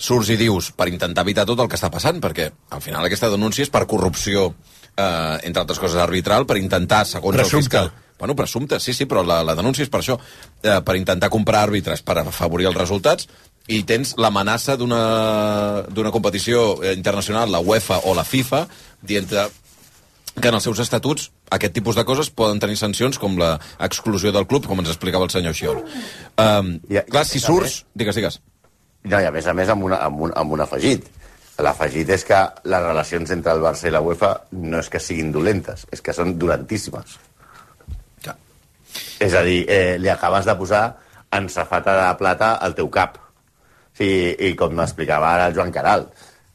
[0.00, 3.28] surts i dius per intentar evitar tot el que està passant, perquè al final aquesta
[3.32, 4.54] denúncia és per corrupció,
[4.96, 7.56] eh, entre altres coses arbitral, per intentar, segons Presumpte.
[7.58, 7.92] el fiscal...
[8.20, 10.18] Bueno, presumpte, sí, sí, però la, la denúncia és per això,
[10.60, 13.24] eh, per intentar comprar àrbitres per afavorir els resultats,
[13.72, 18.66] i tens l'amenaça d'una d'una competició eh, internacional, la UEFA o la FIFA,
[19.00, 23.54] dient que en els seus estatuts aquest tipus de coses poden tenir sancions com la
[23.80, 25.80] exclusió del club, com ens explicava el senyor Xiol.
[26.36, 27.86] Um, I- clar, si surts...
[27.96, 28.36] Digues, digues.
[29.08, 31.06] No, i a més a més amb, una, amb, un, amb un afegit.
[31.60, 32.38] L'afegit és que
[32.72, 36.14] les relacions entre el Barça i la UEFA no és que siguin dolentes, és que
[36.16, 37.18] són dolentíssimes.
[38.24, 38.36] Ja.
[39.20, 40.84] És a dir, eh, li acabes de posar
[41.36, 43.18] en safata de plata al teu cap.
[43.96, 46.06] Sí, I com m'explicava ara el Joan Caral,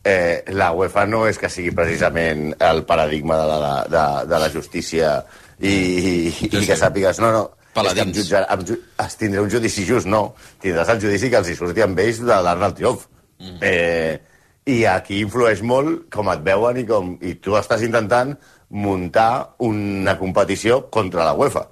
[0.06, 4.50] eh, la UEFA no és que sigui precisament el paradigma de la, de, de la
[4.54, 5.18] justícia
[5.60, 6.16] i, i,
[6.50, 7.44] i que sàpigues, no, no,
[7.76, 8.14] Paladins.
[8.14, 10.36] que jutjar, ju es tindrà un judici just, no.
[10.64, 13.06] Tindràs el judici que els hi surti amb ells de l'Arnald Triomf.
[13.40, 13.58] Mm.
[13.62, 14.20] Eh,
[14.66, 18.34] I aquí influeix molt com et veuen i, com, i tu estàs intentant
[18.74, 21.68] muntar una competició contra la UEFA.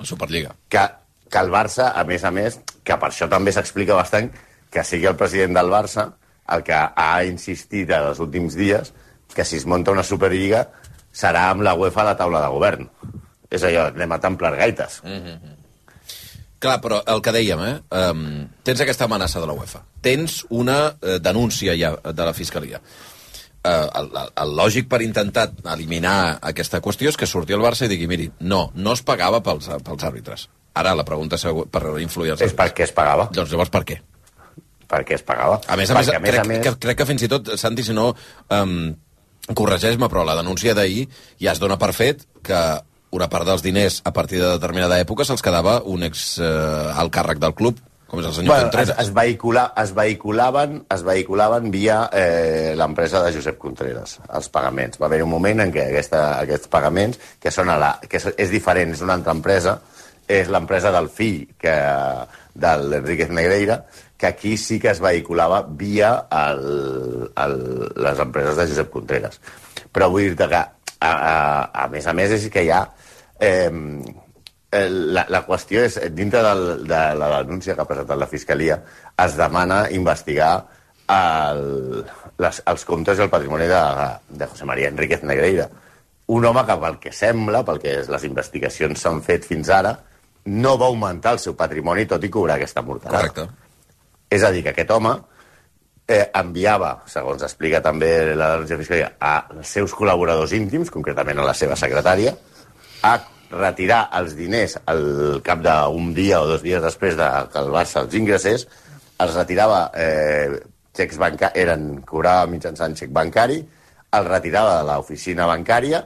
[0.00, 0.54] La Superliga.
[0.70, 0.86] Que,
[1.28, 4.30] que el Barça, a més a més, que per això també s'explica bastant
[4.70, 6.08] que sigui el president del Barça
[6.54, 8.92] el que ha insistit en els últims dies
[9.34, 10.66] que si es munta una Superliga
[11.14, 12.88] serà amb la UEFA a la taula de govern.
[13.54, 15.00] És allò, anem a templar gaites.
[15.04, 15.54] Mm -hmm.
[16.64, 17.74] Clar, però el que dèiem, eh?
[17.92, 19.82] Um, tens aquesta amenaça de la UEFA.
[20.00, 22.80] Tens una uh, denúncia ja de la Fiscalia.
[23.64, 23.68] Uh,
[24.00, 27.88] el, el, el lògic per intentar eliminar aquesta qüestió és que surti el Barça i
[27.88, 30.48] digui, miri, no, no es pagava pels, pels àrbitres.
[30.74, 31.36] Ara la pregunta
[31.70, 33.28] per influir els És per què es pagava.
[33.32, 34.00] Doncs llavors per què?
[34.88, 35.60] Per què es pagava.
[35.68, 36.64] A més a més, Perquè, crec, a més...
[36.64, 38.10] Que, crec que fins i tot, Santi, si no,
[38.56, 38.74] um,
[39.52, 41.06] corregeix-me, però la denúncia d'ahir
[41.40, 42.60] ja es dona per fet que
[43.14, 46.46] una part dels diners a partir de determinada època se'ls quedava un ex eh,
[46.98, 47.78] alt càrrec del club,
[48.10, 49.00] com és el senyor Bueno, es, Contreras.
[49.06, 55.00] es, vehicula, es, vehiculaven, es vehiculaven via eh, l'empresa de Josep Contreras, els pagaments.
[55.00, 58.28] Va haver un moment en què aquesta, aquests pagaments, que, són a la, que és,
[58.46, 59.78] és diferent, és una altra empresa,
[60.30, 61.74] és l'empresa del fill que,
[62.54, 63.82] de l'Enriquez Negreira,
[64.16, 67.56] que aquí sí que es vehiculava via el, el,
[67.96, 69.40] les empreses de Josep Contreras.
[69.92, 71.34] Però vull dir-te que, a, a,
[71.84, 72.84] a més a més, és que hi ha...
[73.40, 73.70] Eh,
[74.74, 78.80] la, la qüestió és, dintre del, de la denúncia que ha presentat la Fiscalia,
[79.24, 80.54] es demana investigar
[81.14, 82.04] el,
[82.40, 83.82] les, els comptes i el patrimoni de,
[84.28, 85.68] de José María Enríquez Negreira.
[86.34, 89.92] Un home que, pel que sembla, pel que les investigacions s'han fet fins ara,
[90.46, 93.28] no va augmentar el seu patrimoni tot i cobrar aquesta mortalada.
[93.28, 93.46] Correcte.
[94.32, 95.12] És a dir, que aquest home
[96.08, 101.54] eh, enviava, segons explica també la denúncia fiscalia, als seus col·laboradors íntims, concretament a la
[101.56, 102.34] seva secretària,
[103.04, 103.14] a
[103.54, 105.04] retirar els diners al
[105.46, 108.66] cap d'un dia o dos dies després de que el Barça els ingressés,
[109.22, 110.58] els retirava eh,
[110.96, 113.60] xecs bancaris, eren, cobrava mitjançant xec bancari,
[114.14, 116.04] el retirava de l'oficina bancària,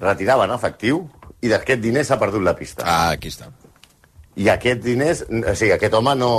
[0.00, 1.04] retirava en efectiu,
[1.42, 2.84] i d'aquest diner s'ha perdut la pista.
[2.84, 3.48] Ah, aquí està.
[4.36, 6.32] I aquest diners, o sigui, aquest home no,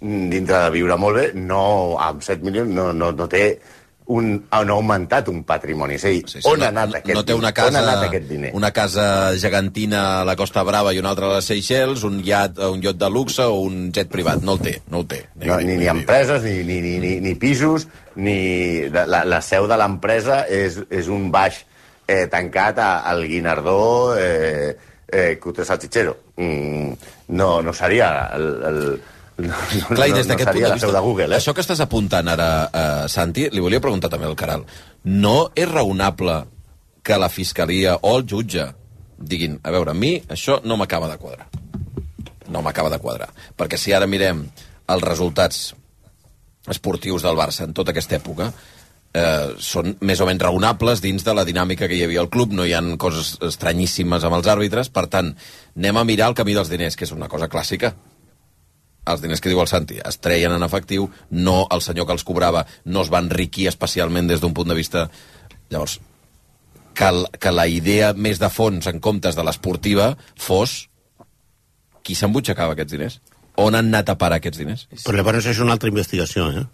[0.00, 1.62] dintre de viure molt bé, no,
[2.00, 3.44] amb 7 milions no, no, no té
[4.10, 5.96] un, no ha augmentat un patrimoni.
[5.96, 7.78] És a dir, sí, sí, on no, ha anat aquest no té una on casa,
[7.78, 8.50] ha anat aquest diner?
[8.58, 9.04] una casa
[9.38, 12.98] gegantina a la Costa Brava i una altra a les Seychelles, un iat, un iot
[12.98, 14.42] de luxe o un jet privat.
[14.46, 15.22] No el té, no el té.
[15.44, 17.86] No, ni, ni empreses, ni, ni, ni, ni, ni pisos,
[18.16, 18.38] ni...
[18.90, 21.62] La, la seu de l'empresa és, és un baix
[22.10, 24.74] eh, tancat a, al Guinardó eh,
[25.06, 26.16] eh, Cute Salchichero.
[26.36, 26.92] Mm,
[27.38, 28.52] no, no seria el...
[28.72, 28.84] el
[29.42, 31.38] no, no, Clar, i des no, no d'aquest punt de vista, de Google, eh?
[31.38, 34.66] això que estàs apuntant ara, uh, Santi, li volia preguntar també al Caral.
[35.04, 36.42] No és raonable
[37.02, 38.66] que la Fiscalia o el jutge
[39.20, 41.48] diguin, a veure, a mi això no m'acaba de quadrar.
[42.50, 43.30] No m'acaba de quadrar.
[43.56, 44.42] Perquè si ara mirem
[44.90, 45.70] els resultats
[46.70, 48.50] esportius del Barça en tota aquesta època,
[49.14, 52.54] eh, són més o menys raonables dins de la dinàmica que hi havia al club,
[52.56, 55.34] no hi han coses estranyíssimes amb els àrbitres, per tant,
[55.76, 57.94] anem a mirar el camí dels diners, que és una cosa clàssica.
[59.08, 62.26] Els diners que diu el Santi es treien en efectiu, no el senyor que els
[62.26, 65.08] cobrava no es va enriquir especialment des d'un punt de vista...
[65.70, 66.00] Llavors,
[66.94, 70.90] que, que la idea més de fons en comptes de l'esportiva fos
[72.02, 73.20] qui s'embutxacava aquests diners?
[73.60, 74.86] On han anat a parar aquests diners?
[75.04, 76.66] Però llavors és una altra investigació, eh?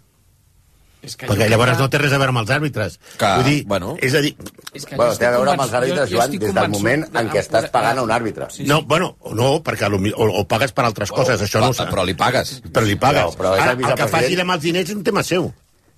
[1.01, 2.99] És que Perquè llavors crec que- no té res a veure amb els àrbitres.
[3.17, 3.95] Que, Vull dir, bueno.
[4.01, 4.35] és a dir...
[4.73, 7.05] És que Bueno, té a veure amb els àrbitres, jo- jo Joan, des del moment
[7.07, 8.47] de- en què estàs pagant a un àrbitre.
[8.49, 8.67] Sí, sí.
[8.67, 11.73] No, bueno, o no, perquè lo o, o pagues per altres coses, això no ho
[11.73, 11.85] sé.
[11.85, 12.61] Però li pagues.
[12.73, 13.23] Però li pagues.
[13.23, 15.53] Però- però és el Ara, el que faci amb els diners és un tema seu.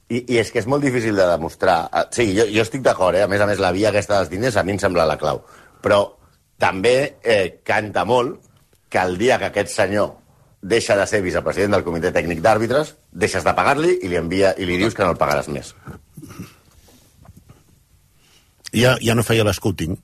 [0.10, 1.88] I, I és que és molt difícil de demostrar.
[1.92, 3.24] Ah, Sí, jo, jo estic d'acord, eh?
[3.24, 5.44] A més a més, la via aquesta dels diners a mi em sembla la clau.
[5.82, 6.16] Però
[6.58, 8.40] també eh, canta molt
[8.90, 10.16] que el dia que aquest senyor
[10.62, 14.68] deixa de ser vicepresident del comitè tècnic d'àrbitres, deixes de pagar-li i li envia i
[14.68, 15.74] li dius que no el pagaràs més.
[18.76, 19.96] Ja, ja no feia l'escouting.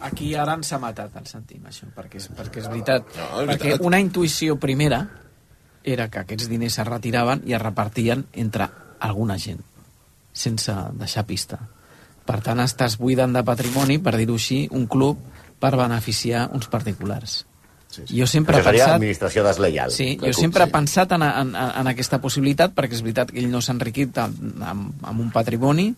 [0.00, 3.10] Aquí ara ens ha matat el sentim, això, perquè és, perquè és veritat.
[3.18, 3.84] No, és perquè veritat.
[3.86, 5.02] una intuïció primera
[5.84, 8.68] era que aquests diners es retiraven i es repartien entre
[9.00, 9.60] alguna gent,
[10.32, 11.60] sense deixar pista.
[12.24, 15.20] Per tant, estàs buidant de patrimoni, per dir-ho així, un club
[15.60, 17.44] per beneficiar uns particulars.
[17.90, 18.18] Sí, sí.
[18.20, 18.96] Jo sempre Això he seria pensat...
[19.00, 19.90] administració deslleial.
[19.90, 20.74] Sí, jo club, sempre he sí.
[20.76, 24.38] pensat en, en, en aquesta possibilitat, perquè és veritat que ell no s'ha enriquit amb,
[24.62, 25.88] amb, amb un patrimoni,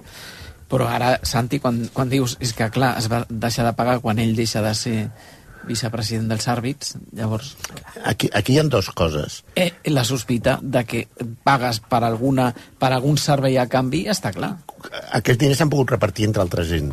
[0.72, 4.18] però ara, Santi, quan, quan dius és que, clar, es va deixar de pagar quan
[4.22, 4.96] ell deixa de ser
[5.68, 7.52] vicepresident dels àrbits, llavors
[8.08, 9.42] Aquí, aquí hi ha dues coses.
[9.54, 11.04] eh, la sospita de que
[11.44, 12.48] pagues per, alguna,
[12.80, 14.56] per algun servei a canvi està clar.
[15.12, 16.90] Aquests diners s'han pogut repartir entre altra gent.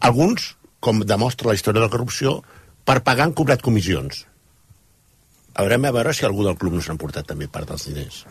[0.00, 2.38] Alguns, com demostra la història de la corrupció,
[2.84, 4.24] per pagar han cobrat comissions.
[5.54, 8.24] Haurem a veure si algú del club no s'ha emportat també part dels diners.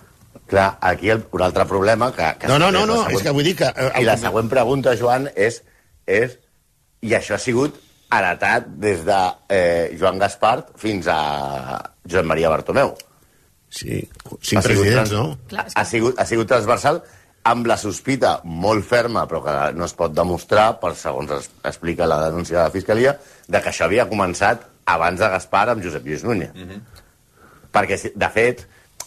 [0.49, 2.25] Clar, aquí el, un altre problema que...
[2.41, 3.69] que No, no, no, no, següent- és que vull dir que...
[3.69, 5.61] eh, I la següent pregunta, Joan, és,
[6.05, 6.35] és
[7.03, 7.79] i això ha sigut
[8.13, 12.91] heretat des de eh, Joan Gaspart fins a Joan Maria Bartomeu.
[13.73, 14.03] Sí,
[14.45, 15.37] cinc presidents, no?
[15.49, 16.99] Clar, és Ha sigut, ha sigut transversal
[17.43, 22.07] amb la sospita molt ferma, però que no es pot demostrar, per segons es explica
[22.07, 23.17] la denúncia de la Fiscalia,
[23.47, 26.51] de que això havia començat abans de Gaspar amb Josep Lluís Núñez.
[27.73, 28.63] Perquè, si- de fet,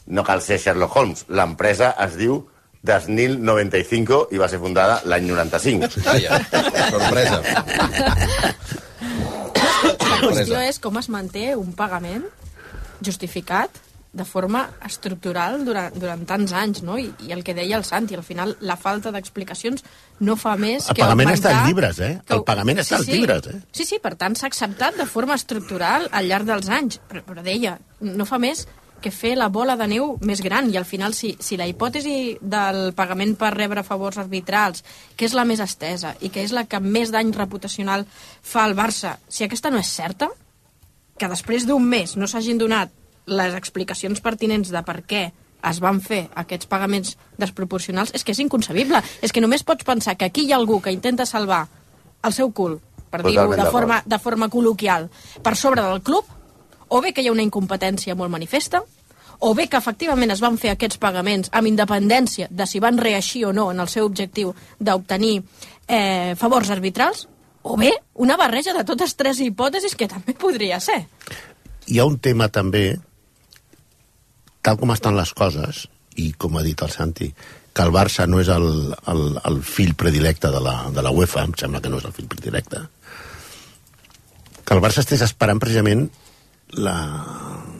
[0.06, 1.24] no cal ser Sherlock Holmes.
[1.28, 2.42] L'empresa es diu
[2.86, 5.88] Desnil 95 i va ser fundada l'any 95.
[6.04, 6.38] Vaja,
[6.92, 7.42] sorpresa.
[8.96, 12.24] La qüestió és com es manté un pagament
[13.04, 13.70] justificat
[14.16, 16.96] de forma estructural durant, durant tants anys, no?
[16.98, 19.84] I, I el que deia el Santi, al final la falta d'explicacions
[20.24, 21.52] no fa més El que pagament augmentar...
[21.52, 22.12] està en llibres, eh?
[22.32, 23.60] El pagament està en llibres, eh?
[23.76, 27.44] Sí, sí, per tant s'ha acceptat de forma estructural al llarg dels anys, però, però
[27.44, 28.64] deia, no fa més
[29.04, 32.38] que fer la bola de neu més gran i al final si, si la hipòtesi
[32.40, 34.82] del pagament per rebre favors arbitrals,
[35.14, 38.06] que és la més estesa i que és la que més dany reputacional
[38.40, 40.30] fa al Barça, si aquesta no és certa,
[41.16, 42.92] que després d'un mes no s'hagin donat
[43.26, 45.26] les explicacions pertinents de per què
[45.66, 49.02] es van fer aquests pagaments desproporcionals, és que és inconcebible.
[49.22, 51.66] És que només pots pensar que aquí hi ha algú que intenta salvar
[52.22, 52.78] el seu cul,
[53.10, 55.08] per dir-ho de forma, de forma col·loquial,
[55.42, 56.26] per sobre del club,
[56.88, 58.82] o bé que hi ha una incompetència molt manifesta,
[59.38, 63.44] o bé que efectivament es van fer aquests pagaments amb independència de si van reeixir
[63.46, 65.40] o no en el seu objectiu d'obtenir
[65.88, 67.26] eh, favors arbitrals,
[67.62, 71.02] o bé una barreja de totes tres hipòtesis que també podria ser.
[71.86, 72.96] Hi ha un tema també,
[74.66, 75.84] tal com estan les coses,
[76.18, 77.30] i com ha dit el Santi,
[77.76, 78.66] que el Barça no és el,
[79.12, 82.14] el, el fill predilecte de la, de la UEFA, em sembla que no és el
[82.16, 82.80] fill predilecte,
[84.66, 86.08] que el Barça estés esperant precisament
[86.82, 86.96] la,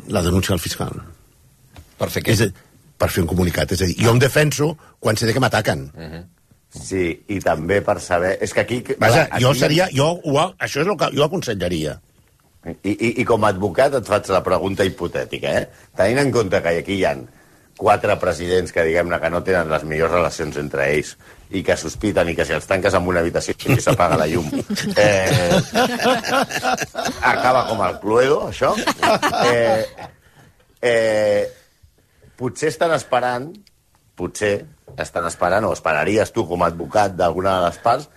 [0.06, 0.92] la denúncia del fiscal.
[1.98, 2.36] Per fer què?
[2.36, 2.52] És
[3.00, 3.72] per fer un comunicat.
[3.74, 4.70] És a dir, jo em defenso
[5.02, 5.88] quan sé que m'ataquen.
[6.76, 8.36] Sí, i també per saber...
[8.44, 8.82] És que aquí...
[9.00, 9.88] Vaja, clar, jo aquí- seria...
[9.96, 11.96] Jo, ho, això és el que jo aconsellaria.
[12.66, 15.90] I, i, I com a advocat et faig la pregunta hipotètica, eh?
[15.96, 17.14] Tenint en compte que aquí hi ha
[17.76, 21.12] quatre presidents que, diguem-ne, que no tenen les millors relacions entre ells
[21.54, 24.48] i que sospiten i que si els tanques en una habitació i s'apaga la llum
[24.96, 25.60] eh,
[27.20, 28.72] acaba com el Cluedo, això.
[29.46, 30.08] Eh,
[30.82, 31.44] eh,
[32.40, 33.50] potser estan esperant,
[34.16, 34.54] potser
[34.98, 38.08] estan esperant, o esperaries tu com a advocat d'alguna de les parts,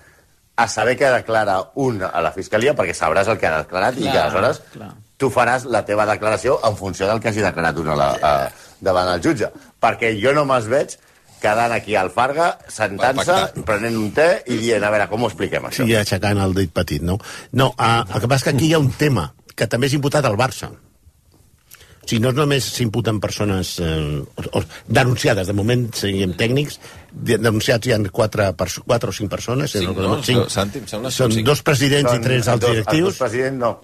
[0.59, 4.03] a saber què declara un a la Fiscalia, perquè sabràs el que ha declarat i
[4.03, 4.89] que Clar, aleshores clar.
[5.19, 8.33] tu faràs la teva declaració en funció del que hagi declarat un a la, a,
[8.83, 9.51] davant el jutge.
[9.79, 10.97] Perquè jo no me'ls veig
[11.39, 15.69] quedant aquí al Farga, sentant-se, prenent un té i dient, a veure, com ho expliquem,
[15.69, 15.87] això?
[15.87, 17.15] Sí, aixecant el dit petit, no?
[17.55, 19.95] No, uh, el que passa és que aquí hi ha un tema que també és
[19.95, 20.71] imputat al Barça.
[20.71, 26.79] O sigui, no només s'imputen persones eh, o, o, denunciades, de moment siguem tècnics,
[27.11, 29.71] denunciats hi ha quatre, perso- quatre o cinc persones.
[29.71, 30.21] Cinc, no?
[30.23, 30.49] cinc.
[30.49, 31.45] Santi, em sembla són cinc.
[31.47, 33.03] dos presidents Són i tres alts dos- Els directius.
[33.09, 33.81] dos presidents, no.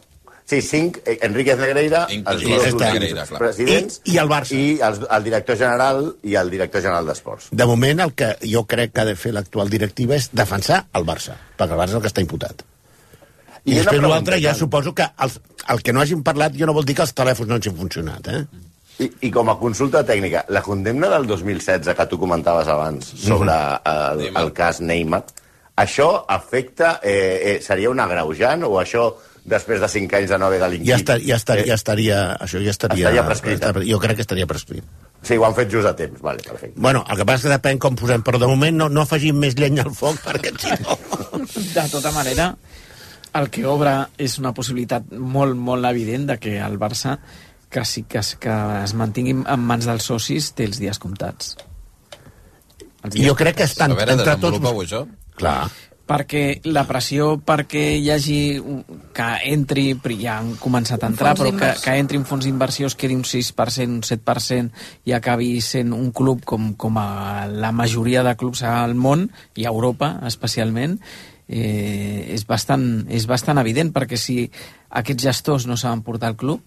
[0.47, 3.39] Sí, cinc, eh, Enríquez Negreira, els Sí, dos Negreira, clar.
[3.39, 4.51] presidents I- i el Barça.
[4.53, 7.47] i els, el director general i el director general d'Esports.
[7.49, 11.03] De moment, el que jo crec que ha de fer l'actual directiva és defensar el
[11.03, 12.61] Barça, perquè el Barça és el que està imputat.
[13.65, 15.31] I, I després l'altre ja suposo que el,
[15.69, 18.27] el que no hagin parlat jo no vol dir que els telèfons no hagin funcionat,
[18.27, 18.45] eh?
[19.03, 23.51] I, I com a consulta tècnica, la condemna del 2016 que tu comentaves abans sobre
[23.91, 25.23] el, el cas Neymar,
[25.75, 29.09] això afecta, eh, eh, seria un agreujant o això
[29.45, 30.87] després de 5 anys de no haver delinquit?
[30.93, 32.21] Ja, estar, ja, estar, ja estaria...
[32.41, 33.03] Això ja estaria...
[33.09, 33.59] Estaria prescrit.
[33.59, 34.87] estaria- Jo crec que estaria prescrit.
[35.25, 36.79] Sí, ho han fet just a temps, vale, perfecte.
[36.79, 39.37] Bueno, el que passa és que depèn com posem, però de moment no, no afegim
[39.41, 40.97] més llenya al foc, perquè si no...
[41.75, 42.51] De tota manera,
[43.35, 47.17] el que obre és una possibilitat molt, molt evident de que el Barça,
[47.75, 48.53] que sí que es, que
[48.83, 51.57] es mantingui en mans dels socis, té els dies comptats.
[53.03, 54.55] Els dies Jo crec que estan A veure, entre tots...
[54.55, 55.03] desenvolupa-ho, això.
[55.35, 55.65] Clar.
[56.05, 61.31] perquè la pressió perquè hi hagi un- que entri, però ja han començat a entrar,
[61.35, 64.69] però que, que entri en fons d'inversió es quedi un 6%, un 7%
[65.09, 69.25] i acabi sent un club com, com a la majoria de clubs al món
[69.57, 70.99] i a Europa especialment
[71.49, 74.43] eh, és, bastant, és bastant evident perquè si
[75.01, 76.61] aquests gestors no saben portar el club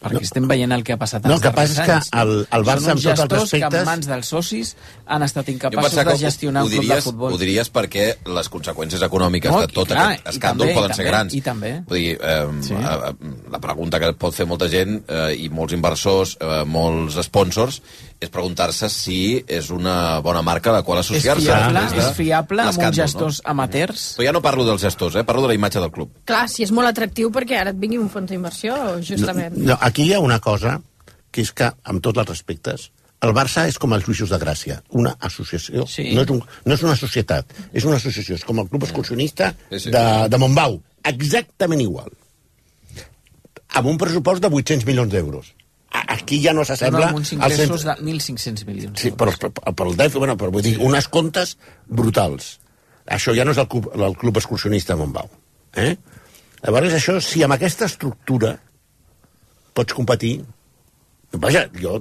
[0.00, 2.16] perquè estem veient el que ha passat No, els el que passa és darrers que
[2.16, 2.22] anys.
[2.22, 4.76] el- el Barça, amb tots els gestors que respectes- en mans dels socis
[5.06, 7.32] han estat incapaços de que gestionar ho un club de diries, futbol.
[7.34, 10.94] ho diries perquè les conseqüències econòmiques No, de tot clar, aquest escàndol també, poden i
[10.94, 11.34] ser també, grans.
[11.34, 11.72] i també.
[11.86, 12.74] Vull dir, eh, Sí.
[12.74, 13.14] eh,
[13.50, 17.80] la pregunta que pot fer molta gent eh, i molts inversors, eh, molts sponsors,
[18.20, 19.16] és preguntar-se si
[19.48, 21.46] és una bona marca a la qual És associar-se.
[21.48, 24.04] fiable, després de és fiable amb uns gestors amateurs?
[24.18, 25.24] Però ja no parlo dels gestors, eh?
[25.24, 26.12] parlo de la imatge del club.
[26.28, 29.56] Clar, si és molt atractiu perquè ara et vingui un fons d'inversió, justament.
[29.56, 30.78] No, aquí hi ha una cosa
[31.30, 32.90] que és que, amb tots els respectes,
[33.20, 35.84] el Barça és com els juïços de Gràcia, una associació.
[35.86, 36.06] Sí.
[36.16, 38.34] No, és un, no és una societat, és una associació.
[38.38, 39.90] És com el club excursionista Sí, sí.
[39.92, 40.78] de, de Montbau.
[41.04, 42.08] Exactament igual.
[43.78, 45.52] Amb un pressupost de 800 milions d'euros.
[45.90, 47.08] Aquí ja no s'assembla...
[47.08, 49.00] amb uns ingressos centre- de 1.500 milions.
[49.02, 51.56] Sí, però, però, però el dèficit, bueno, però vull dir, unes comptes
[51.86, 52.56] brutals.
[53.10, 55.30] Això ja no és el club, el club excursionista de Montbau.
[55.82, 55.94] Eh?
[56.62, 58.56] Llavors, això, si amb aquesta estructura
[59.74, 60.40] pots competir...
[61.42, 61.98] Vaja, jo...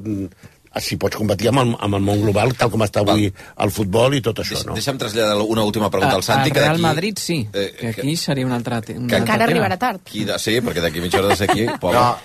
[0.74, 3.26] mm, Si pots competir amb el, amb el món global, tal com està avui
[3.58, 4.74] el futbol i tot això, no?
[4.78, 6.50] Deixa'm traslladar una última pregunta al Santi.
[6.50, 9.16] a que Real d'aquí- Madrid sí, Eh, que aquí seria un altre, te- un que-
[9.16, 9.60] altre Encara tema.
[9.66, 10.00] arribarà tard.
[10.04, 10.38] Qui de...
[10.40, 11.66] Sí, perquè d'aquí mitja hora de ser aquí...
[11.80, 11.98] Pobre.
[12.00, 12.18] No,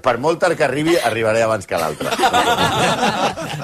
[0.00, 2.08] per molt tard que arribi, arribaré abans que l'altre.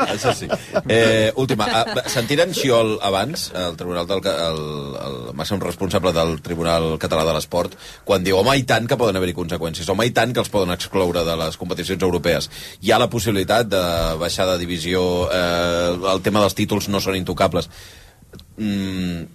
[0.07, 0.49] Això sí.
[0.89, 4.61] Eh, última, uh, sentiren Xiol abans, el tribunal del, ca- el,
[5.07, 9.16] el màxim responsable del Tribunal Català de l'Esport, quan diu, home, i tant que poden
[9.18, 12.51] haver-hi conseqüències, home, i tant que els poden excloure de les competicions europees.
[12.83, 13.83] Hi ha la possibilitat de
[14.21, 15.01] baixar de divisió,
[15.33, 17.71] eh, el tema dels títols no són intocables.
[18.57, 19.27] Mm,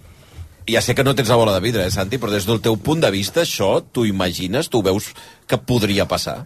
[0.70, 2.76] ja sé que no tens la bola de vidre, eh, Santi, però des del teu
[2.76, 5.12] punt de vista, això, tu imagines, tu veus
[5.46, 6.42] que podria passar?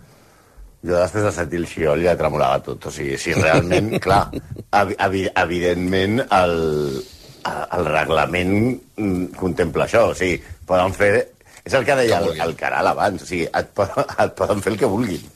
[0.87, 2.87] Jo després de sentir el xiol ja tremolava tot.
[2.87, 4.29] O sigui, si realment, clar,
[4.81, 6.59] evi evi evidentment el,
[7.47, 8.53] el reglament
[8.97, 10.11] mm, contempla això.
[10.13, 11.15] O sigui, poden fer...
[11.67, 13.25] És el que deia el, el Caral abans.
[13.25, 15.33] O sigui, et, poden, et poden fer el que vulguin.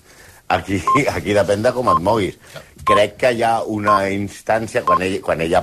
[0.50, 0.80] Aquí,
[1.10, 2.38] aquí depèn de com et moguis.
[2.86, 5.60] Crec que hi ha una instància, quan ell, quan ella